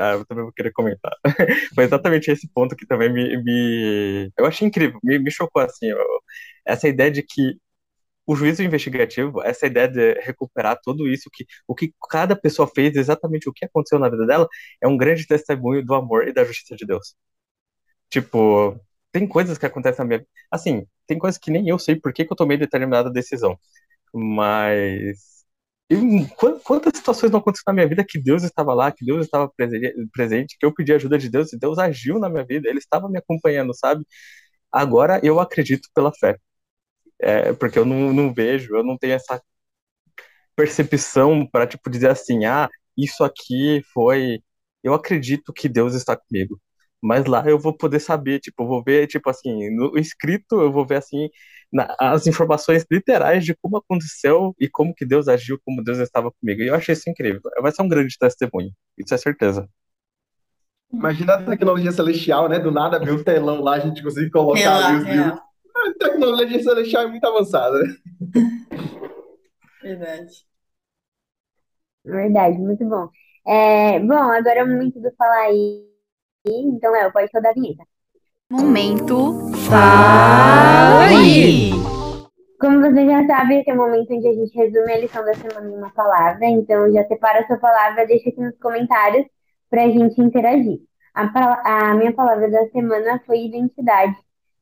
ah, 0.00 0.12
eu 0.14 0.24
também 0.26 0.42
vou 0.44 0.52
querer 0.52 0.72
comentar. 0.72 1.12
Foi 1.74 1.84
exatamente 1.84 2.30
esse 2.30 2.48
ponto 2.52 2.74
que 2.76 2.86
também 2.86 3.12
me, 3.12 3.36
me 3.42 4.32
eu 4.36 4.46
achei 4.46 4.66
incrível, 4.66 4.98
me, 5.02 5.18
me 5.18 5.30
chocou 5.30 5.62
assim, 5.62 5.86
eu, 5.86 5.98
essa 6.66 6.88
ideia 6.88 7.10
de 7.10 7.22
que 7.22 7.56
o 8.26 8.36
juízo 8.36 8.62
investigativo, 8.62 9.42
essa 9.42 9.66
ideia 9.66 9.88
de 9.88 10.14
recuperar 10.20 10.78
tudo 10.82 11.08
isso, 11.08 11.30
que 11.32 11.46
o 11.68 11.74
que 11.74 11.94
cada 12.10 12.36
pessoa 12.36 12.68
fez, 12.68 12.96
exatamente 12.96 13.48
o 13.48 13.52
que 13.54 13.64
aconteceu 13.66 13.98
na 13.98 14.08
vida 14.10 14.26
dela, 14.26 14.48
é 14.82 14.88
um 14.88 14.96
grande 14.98 15.26
testemunho 15.26 15.84
do 15.84 15.94
amor 15.94 16.28
e 16.28 16.32
da 16.34 16.44
justiça 16.44 16.76
de 16.76 16.86
Deus. 16.86 17.14
Tipo, 18.10 18.78
tem 19.12 19.26
coisas 19.26 19.56
que 19.58 19.66
acontecem 19.66 20.00
na 20.00 20.04
minha 20.06 20.18
vida, 20.18 20.30
assim, 20.50 20.86
tem 21.06 21.18
coisas 21.18 21.38
que 21.38 21.50
nem 21.50 21.68
eu 21.68 21.78
sei 21.78 21.96
por 21.96 22.12
que, 22.12 22.24
que 22.24 22.32
eu 22.32 22.36
tomei 22.36 22.58
determinada 22.58 23.10
decisão, 23.10 23.58
mas 24.14 25.41
quantas 26.64 26.92
situações 26.96 27.30
não 27.32 27.40
aconteceram 27.40 27.72
na 27.72 27.74
minha 27.74 27.88
vida 27.88 28.04
que 28.08 28.20
Deus 28.20 28.42
estava 28.44 28.74
lá, 28.74 28.92
que 28.92 29.04
Deus 29.04 29.24
estava 29.26 29.50
presente, 30.12 30.56
que 30.58 30.66
eu 30.66 30.72
pedi 30.74 30.92
ajuda 30.92 31.18
de 31.18 31.28
Deus 31.28 31.52
e 31.52 31.58
Deus 31.58 31.78
agiu 31.78 32.18
na 32.18 32.28
minha 32.28 32.44
vida, 32.44 32.68
Ele 32.68 32.78
estava 32.78 33.08
me 33.08 33.18
acompanhando, 33.18 33.74
sabe? 33.74 34.04
Agora 34.72 35.20
eu 35.24 35.40
acredito 35.40 35.88
pela 35.94 36.12
fé. 36.12 36.38
É, 37.20 37.52
porque 37.54 37.78
eu 37.78 37.84
não, 37.86 38.12
não 38.12 38.34
vejo, 38.34 38.76
eu 38.76 38.84
não 38.84 38.98
tenho 38.98 39.14
essa 39.14 39.40
percepção 40.56 41.46
para 41.46 41.66
tipo 41.66 41.90
dizer 41.90 42.10
assim, 42.10 42.44
ah, 42.44 42.68
isso 42.96 43.24
aqui 43.24 43.82
foi. 43.92 44.40
Eu 44.82 44.94
acredito 44.94 45.52
que 45.52 45.68
Deus 45.68 45.94
está 45.94 46.16
comigo. 46.16 46.60
Mas 47.00 47.24
lá 47.26 47.44
eu 47.48 47.58
vou 47.58 47.76
poder 47.76 48.00
saber, 48.00 48.40
tipo, 48.40 48.66
vou 48.66 48.82
ver, 48.82 49.06
tipo 49.08 49.28
assim, 49.30 49.70
no 49.70 49.98
escrito 49.98 50.60
eu 50.60 50.72
vou 50.72 50.86
ver 50.86 50.96
assim, 50.96 51.28
na, 51.72 51.94
as 51.98 52.26
informações 52.26 52.84
literais 52.90 53.44
de 53.44 53.54
como 53.54 53.78
aconteceu 53.78 54.54
e 54.60 54.68
como 54.68 54.94
que 54.94 55.06
Deus 55.06 55.26
agiu, 55.28 55.58
como 55.64 55.82
Deus 55.82 55.98
estava 55.98 56.30
comigo. 56.30 56.60
E 56.60 56.68
eu 56.68 56.74
achei 56.74 56.92
isso 56.92 57.08
incrível. 57.08 57.40
Vai 57.60 57.72
ser 57.72 57.82
um 57.82 57.88
grande 57.88 58.16
testemunho, 58.18 58.70
isso 58.98 59.14
é 59.14 59.18
certeza. 59.18 59.68
Imagina 60.92 61.34
a 61.34 61.42
tecnologia 61.42 61.90
celestial, 61.90 62.50
né? 62.50 62.58
Do 62.58 62.70
nada 62.70 62.98
ver 62.98 63.12
o 63.12 63.24
telão 63.24 63.62
lá, 63.62 63.76
a 63.76 63.78
gente 63.78 64.02
conseguir 64.02 64.30
colocar 64.30 64.86
ali. 64.86 65.18
A 65.74 65.94
tecnologia 65.98 66.62
celestial 66.62 67.04
é 67.04 67.06
muito 67.06 67.24
avançada. 67.24 67.78
Verdade. 69.82 70.46
Verdade, 72.04 72.58
muito 72.58 72.84
bom. 72.84 73.08
É, 73.46 73.98
bom, 74.00 74.14
agora 74.14 74.60
é 74.60 74.64
o 74.64 74.68
momento 74.68 75.00
do 75.00 75.10
falar 75.16 75.46
aí. 75.46 75.88
Então, 76.46 76.92
Léo, 76.92 77.12
pode 77.12 77.30
rodar 77.32 77.52
a 77.52 77.54
vinheta. 77.54 77.84
Momento 78.50 79.51
Fala 79.72 81.06
aí! 81.06 81.70
Como 82.60 82.82
você 82.82 83.06
já 83.06 83.26
sabe, 83.26 83.54
esse 83.54 83.70
é 83.70 83.72
o 83.72 83.76
momento 83.78 84.12
onde 84.12 84.28
a 84.28 84.34
gente 84.34 84.54
resume 84.54 84.92
a 84.92 84.98
lição 84.98 85.24
da 85.24 85.32
semana 85.32 85.66
em 85.66 85.78
uma 85.78 85.90
palavra. 85.94 86.44
Então, 86.46 86.92
já 86.92 87.02
separa 87.06 87.40
a 87.40 87.46
sua 87.46 87.56
palavra, 87.56 88.06
deixa 88.06 88.28
aqui 88.28 88.38
nos 88.38 88.58
comentários 88.58 89.24
para 89.70 89.84
a 89.84 89.88
gente 89.88 90.20
interagir. 90.20 90.78
A, 91.14 91.22
a, 91.64 91.94
minha 91.94 92.12
palavra 92.12 92.50
da 92.50 92.68
semana 92.68 93.18
foi 93.24 93.46
identidade. 93.46 94.14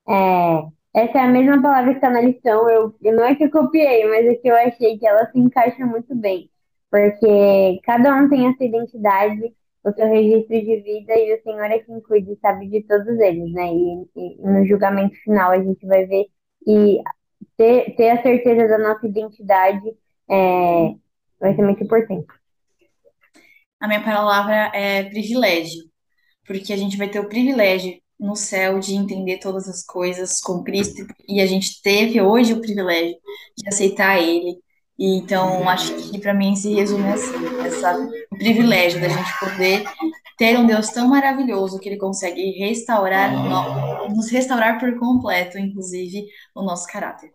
É, 0.09 0.63
essa 0.95 1.19
é 1.19 1.23
a 1.23 1.29
mesma 1.29 1.61
palavra 1.61 1.91
que 1.91 1.97
está 1.97 2.09
na 2.09 2.21
lição. 2.21 2.71
Eu, 2.71 2.95
eu, 3.03 3.17
não 3.17 3.25
é 3.25 3.35
que 3.35 3.43
eu 3.43 3.51
copiei, 3.51 4.09
mas 4.09 4.25
é 4.27 4.35
que 4.37 4.47
eu 4.47 4.55
achei 4.55 4.97
que 4.97 5.07
ela 5.09 5.29
se 5.33 5.41
encaixa 5.41 5.85
muito 5.85 6.15
bem. 6.15 6.49
Porque 6.89 7.81
cada 7.83 8.15
um 8.15 8.29
tem 8.29 8.47
a 8.47 8.55
sua 8.55 8.67
identidade, 8.67 9.53
o 9.85 9.93
seu 9.93 10.07
registro 10.07 10.61
de 10.61 10.81
vida, 10.81 11.15
e 11.15 11.35
o 11.35 11.43
Senhor 11.43 11.65
é 11.65 11.79
quem 11.79 12.01
cuida 12.01 12.31
e 12.31 12.39
sabe 12.41 12.69
de 12.69 12.83
todos 12.83 13.19
eles, 13.19 13.53
né? 13.53 13.73
E, 13.73 14.07
e 14.17 14.43
no 14.43 14.67
julgamento 14.67 15.17
final 15.23 15.51
a 15.51 15.63
gente 15.63 15.87
vai 15.87 16.07
ver 16.07 16.27
e 16.67 17.01
ter, 17.57 17.95
ter 17.97 18.11
a 18.11 18.23
certeza 18.23 18.69
da 18.69 18.79
nossa 18.79 19.07
identidade 19.07 19.89
é, 20.29 20.95
vai 21.41 21.55
ser 21.55 21.63
muito 21.63 21.83
importante. 21.83 22.27
A 23.81 23.89
minha 23.89 24.03
palavra 24.03 24.71
é 24.75 25.05
privilégio, 25.05 25.85
porque 26.47 26.73
a 26.73 26.77
gente 26.77 26.99
vai 26.99 27.09
ter 27.09 27.19
o 27.19 27.29
privilégio 27.29 27.99
no 28.19 28.37
céu 28.37 28.79
de 28.79 28.95
entender 28.95 29.39
todas 29.39 29.67
as 29.67 29.83
coisas 29.83 30.41
com 30.41 30.63
Cristo 30.63 31.07
e 31.27 31.41
a 31.41 31.47
gente 31.47 31.81
teve 31.81 32.21
hoje 32.21 32.53
o 32.53 32.61
privilégio 32.61 33.17
de 33.57 33.69
aceitar 33.69 34.21
Ele. 34.21 34.59
E, 35.01 35.17
então, 35.17 35.67
acho 35.67 35.95
que 36.11 36.21
para 36.21 36.35
mim 36.35 36.55
se 36.55 36.75
resume 36.75 37.09
assim, 37.09 37.33
essa, 37.65 37.99
o 38.31 38.37
privilégio 38.37 39.01
da 39.01 39.09
gente 39.09 39.41
poder 39.41 39.85
ter 40.37 40.59
um 40.59 40.67
Deus 40.67 40.91
tão 40.91 41.09
maravilhoso 41.09 41.81
que 41.81 41.89
Ele 41.89 41.97
consegue 41.97 42.51
restaurar, 42.59 43.33
no, 43.33 44.15
nos 44.15 44.31
restaurar 44.31 44.79
por 44.79 44.99
completo, 44.99 45.57
inclusive, 45.57 46.27
o 46.55 46.63
nosso 46.63 46.87
caráter. 46.87 47.33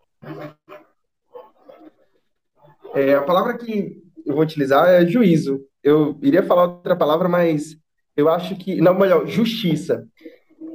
É, 2.94 3.14
a 3.14 3.22
palavra 3.22 3.58
que 3.58 4.00
eu 4.24 4.34
vou 4.34 4.44
utilizar 4.44 4.88
é 4.88 5.04
juízo. 5.04 5.60
Eu 5.82 6.16
iria 6.22 6.44
falar 6.44 6.66
outra 6.66 6.94
palavra, 6.94 7.28
mas 7.28 7.76
eu 8.16 8.28
acho 8.28 8.54
que. 8.54 8.76
Não, 8.76 8.96
melhor, 8.96 9.26
justiça 9.26 10.06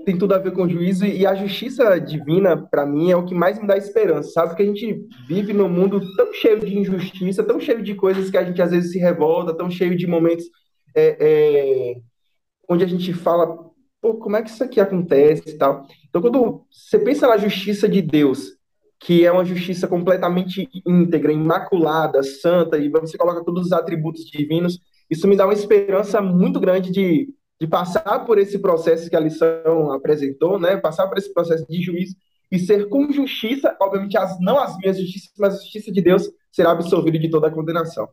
tem 0.05 0.17
tudo 0.17 0.33
a 0.33 0.37
ver 0.37 0.51
com 0.51 0.67
juízo 0.67 1.05
e 1.05 1.25
a 1.25 1.35
justiça 1.35 1.99
divina, 1.99 2.57
para 2.57 2.85
mim, 2.85 3.11
é 3.11 3.15
o 3.15 3.25
que 3.25 3.33
mais 3.33 3.59
me 3.59 3.67
dá 3.67 3.77
esperança, 3.77 4.31
sabe? 4.31 4.49
Porque 4.49 4.63
a 4.63 4.65
gente 4.65 5.07
vive 5.27 5.53
num 5.53 5.69
mundo 5.69 6.01
tão 6.15 6.33
cheio 6.33 6.59
de 6.59 6.77
injustiça, 6.77 7.43
tão 7.43 7.59
cheio 7.59 7.81
de 7.81 7.95
coisas 7.95 8.29
que 8.29 8.37
a 8.37 8.43
gente 8.43 8.61
às 8.61 8.71
vezes 8.71 8.91
se 8.91 8.99
revolta, 8.99 9.55
tão 9.55 9.69
cheio 9.69 9.95
de 9.95 10.07
momentos 10.07 10.45
é, 10.95 11.17
é, 11.19 11.95
onde 12.67 12.83
a 12.83 12.87
gente 12.87 13.13
fala, 13.13 13.71
pô, 14.01 14.15
como 14.15 14.35
é 14.35 14.41
que 14.41 14.49
isso 14.49 14.63
aqui 14.63 14.79
acontece 14.79 15.49
e 15.49 15.57
tal. 15.57 15.85
Então, 16.09 16.21
quando 16.21 16.65
você 16.69 16.99
pensa 16.99 17.27
na 17.27 17.37
justiça 17.37 17.87
de 17.87 18.01
Deus, 18.01 18.57
que 18.99 19.25
é 19.25 19.31
uma 19.31 19.45
justiça 19.45 19.87
completamente 19.87 20.69
íntegra, 20.85 21.31
imaculada, 21.31 22.21
santa, 22.21 22.77
e 22.77 22.89
você 22.89 23.17
coloca 23.17 23.43
todos 23.43 23.67
os 23.67 23.71
atributos 23.71 24.25
divinos, 24.25 24.79
isso 25.09 25.27
me 25.27 25.35
dá 25.35 25.45
uma 25.45 25.53
esperança 25.53 26.21
muito 26.21 26.59
grande 26.59 26.91
de 26.91 27.33
de 27.61 27.67
passar 27.67 28.25
por 28.25 28.39
esse 28.39 28.57
processo 28.57 29.07
que 29.07 29.15
a 29.15 29.19
lição 29.19 29.91
apresentou, 29.91 30.59
né? 30.59 30.77
Passar 30.77 31.07
por 31.07 31.19
esse 31.19 31.31
processo 31.31 31.63
de 31.67 31.79
juízo 31.79 32.15
e 32.51 32.57
ser 32.57 32.89
com 32.89 33.11
justiça, 33.11 33.77
obviamente 33.79 34.17
as, 34.17 34.39
não 34.39 34.57
as 34.57 34.75
minhas 34.77 34.97
justiças, 34.99 35.31
mas 35.37 35.53
a 35.53 35.57
justiça 35.61 35.91
de 35.91 36.01
Deus 36.01 36.27
será 36.51 36.71
absolvido 36.71 37.19
de 37.19 37.29
toda 37.29 37.49
a 37.49 37.51
condenação. 37.51 38.09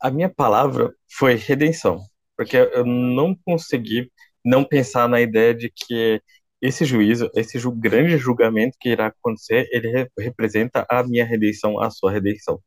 A 0.00 0.10
minha 0.10 0.28
palavra 0.28 0.92
foi 1.08 1.36
redenção, 1.36 2.00
porque 2.36 2.56
eu 2.56 2.84
não 2.84 3.32
consegui 3.44 4.10
não 4.44 4.64
pensar 4.64 5.08
na 5.08 5.20
ideia 5.20 5.54
de 5.54 5.70
que 5.70 6.20
esse 6.60 6.84
juízo, 6.84 7.30
esse 7.36 7.60
grande 7.76 8.18
julgamento 8.18 8.76
que 8.80 8.88
irá 8.88 9.06
acontecer, 9.06 9.68
ele 9.70 9.88
re 9.88 10.08
representa 10.18 10.84
a 10.90 11.04
minha 11.04 11.24
redenção, 11.24 11.80
a 11.80 11.90
sua 11.90 12.10
redenção. 12.10 12.60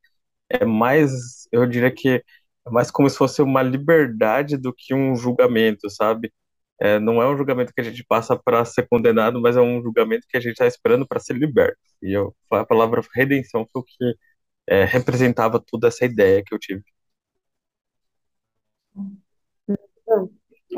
É 0.49 0.63
mais, 0.65 1.11
eu 1.51 1.65
diria 1.67 1.91
que 1.91 2.23
é 2.67 2.69
mais 2.71 2.91
como 2.91 3.09
se 3.09 3.17
fosse 3.17 3.41
uma 3.41 3.61
liberdade 3.63 4.57
do 4.57 4.73
que 4.73 4.93
um 4.93 5.15
julgamento, 5.15 5.89
sabe? 5.89 6.31
É, 6.79 6.99
não 6.99 7.21
é 7.21 7.29
um 7.29 7.37
julgamento 7.37 7.73
que 7.73 7.81
a 7.81 7.83
gente 7.83 8.03
passa 8.05 8.37
para 8.37 8.63
ser 8.65 8.87
condenado, 8.87 9.41
mas 9.41 9.57
é 9.57 9.61
um 9.61 9.81
julgamento 9.81 10.25
que 10.29 10.37
a 10.37 10.39
gente 10.39 10.53
está 10.53 10.67
esperando 10.67 11.07
para 11.07 11.19
ser 11.19 11.33
liberto. 11.35 11.77
E 12.01 12.13
eu, 12.17 12.35
a 12.51 12.65
palavra 12.65 13.01
redenção 13.15 13.65
foi 13.71 13.81
o 13.81 13.85
que 13.85 14.15
é, 14.67 14.85
representava 14.85 15.59
toda 15.59 15.87
essa 15.89 16.05
ideia 16.05 16.43
que 16.45 16.53
eu 16.53 16.59
tive. 16.59 16.83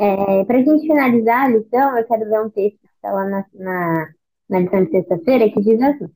É, 0.00 0.44
para 0.44 0.58
a 0.58 0.62
gente 0.62 0.86
finalizar 0.86 1.44
a 1.46 1.48
lição, 1.48 1.98
eu 1.98 2.06
quero 2.06 2.28
ver 2.28 2.40
um 2.40 2.50
texto 2.50 2.78
que 2.80 2.86
está 2.96 3.12
lá 3.12 3.24
na, 3.26 3.46
na, 3.54 4.08
na 4.48 4.58
lição 4.60 4.84
de 4.84 4.90
sexta-feira 4.90 5.50
que 5.50 5.60
diz 5.60 5.80
assim: 5.82 6.08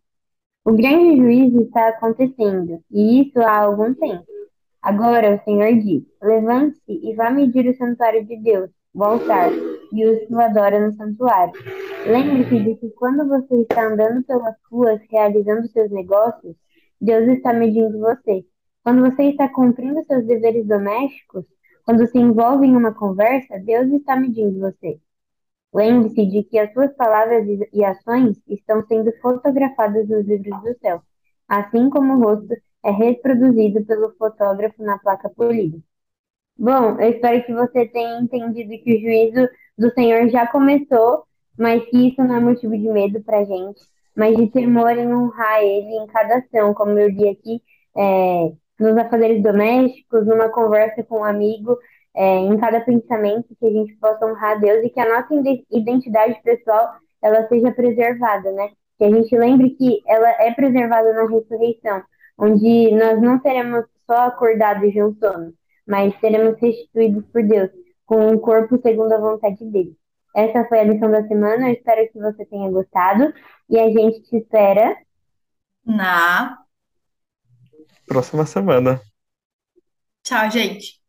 O 0.65 0.73
grande 0.73 1.17
juízo 1.19 1.63
está 1.63 1.89
acontecendo, 1.91 2.83
e 2.91 3.23
isso 3.23 3.39
há 3.41 3.59
algum 3.61 3.95
tempo. 3.95 4.36
Agora 4.87 5.35
o 5.35 5.43
Senhor 5.43 5.73
diz: 5.81 6.05
Levante-se 6.23 6.93
e 6.93 7.13
vá 7.17 7.29
medir 7.29 7.69
o 7.69 7.77
santuário 7.77 8.25
de 8.25 8.37
Deus, 8.37 8.71
o 8.95 9.03
altar, 9.03 9.51
e 9.93 10.07
os 10.07 10.25
que 10.29 10.33
o 10.33 10.41
adoram 10.41 10.87
no 10.87 10.93
santuário. 10.93 11.53
Lembre-se 12.07 12.61
de 12.63 12.77
que 12.77 12.91
quando 12.91 13.27
você 13.27 13.63
está 13.63 13.85
andando 13.85 14.23
pelas 14.23 14.55
ruas 14.71 15.01
realizando 15.11 15.67
seus 15.67 15.91
negócios, 15.91 16.55
Deus 17.01 17.27
está 17.27 17.53
medindo 17.53 17.99
você. 17.99 18.45
Quando 18.85 19.01
você 19.01 19.25
está 19.25 19.49
cumprindo 19.49 20.05
seus 20.05 20.25
deveres 20.25 20.65
domésticos, 20.69 21.45
quando 21.85 22.07
se 22.07 22.19
envolve 22.19 22.65
em 22.69 22.77
uma 22.77 22.95
conversa, 22.95 23.59
Deus 23.59 23.91
está 23.91 24.15
medindo 24.15 24.61
você. 24.61 25.01
Lembre-se 25.75 26.27
de 26.27 26.45
que 26.45 26.61
as 26.61 26.73
suas 26.73 26.95
palavras 26.95 27.45
e 27.73 27.85
ações 27.85 28.41
estão 28.47 28.87
sendo 28.87 29.11
fotografadas 29.21 30.09
nos 30.09 30.25
livros 30.25 30.63
do 30.63 30.79
céu, 30.79 31.03
assim 31.49 31.91
como 31.91 32.15
o 32.15 32.21
rosto 32.21 32.55
é 32.87 32.91
reproduzido 32.93 33.85
pelo 33.85 34.15
fotógrafo 34.17 34.81
na 34.83 34.97
placa 34.99 35.29
polida. 35.29 35.77
Bom, 36.57 37.01
eu 37.01 37.11
espero 37.11 37.45
que 37.45 37.53
você 37.53 37.87
tenha 37.87 38.21
entendido 38.21 38.71
que 38.83 38.97
o 38.97 39.01
juízo 39.01 39.49
do 39.77 39.91
Senhor 39.93 40.29
já 40.29 40.47
começou, 40.47 41.25
mas 41.59 41.85
que 41.87 42.09
isso 42.09 42.23
não 42.23 42.37
é 42.37 42.41
motivo 42.41 42.79
de 42.79 42.89
medo 42.89 43.21
para 43.25 43.45
gente, 43.45 43.81
mas 44.17 44.37
de 44.37 44.49
temor 44.51 44.97
em 44.97 45.13
honrar 45.13 45.63
Ele 45.63 45.97
em 45.97 46.07
cada 46.07 46.39
ação, 46.39 46.73
como 46.75 46.97
eu 46.97 47.09
li 47.09 47.29
aqui, 47.29 47.61
é, 47.97 48.53
nos 48.79 48.97
afazeres 48.97 49.43
domésticos, 49.43 50.25
numa 50.25 50.49
conversa 50.49 51.03
com 51.03 51.19
um 51.21 51.25
amigo, 51.25 51.77
é, 52.15 52.39
em 52.39 52.57
cada 52.57 52.81
pensamento, 52.81 53.49
que 53.59 53.67
a 53.67 53.71
gente 53.71 53.95
possa 53.97 54.25
honrar 54.27 54.61
Deus 54.61 54.85
e 54.85 54.91
que 54.91 55.01
a 55.01 55.09
nossa 55.09 55.35
identidade 55.71 56.41
pessoal 56.43 56.95
ela 57.21 57.49
seja 57.49 57.73
preservada, 57.73 58.53
né? 58.53 58.71
Que 58.97 59.05
a 59.05 59.11
gente 59.11 59.37
lembre 59.37 59.71
que 59.71 60.03
ela 60.07 60.31
é 60.43 60.53
preservada 60.55 61.13
na 61.13 61.29
ressurreição, 61.29 62.03
onde 62.39 62.91
nós 62.93 63.21
não 63.21 63.41
seremos 63.41 63.85
só 64.07 64.27
acordados 64.27 64.93
de 64.93 65.03
um 65.03 65.15
sono, 65.19 65.53
mas 65.87 66.19
seremos 66.21 66.59
restituídos 66.61 67.25
por 67.33 67.43
Deus, 67.43 67.71
com 68.05 68.29
um 68.29 68.39
corpo 68.39 68.81
segundo 68.81 69.13
a 69.13 69.19
vontade 69.19 69.65
dele. 69.65 69.97
Essa 70.35 70.65
foi 70.69 70.81
a 70.81 70.85
lição 70.85 71.11
da 71.11 71.27
semana, 71.27 71.69
eu 71.69 71.75
espero 71.75 72.13
que 72.13 72.19
você 72.19 72.45
tenha 72.45 72.71
gostado 72.71 73.33
e 73.71 73.79
a 73.79 73.89
gente 73.89 74.23
te 74.23 74.37
espera 74.37 74.97
na 75.85 76.59
próxima 78.07 78.45
semana. 78.45 79.01
Tchau, 80.23 80.51
gente. 80.51 81.01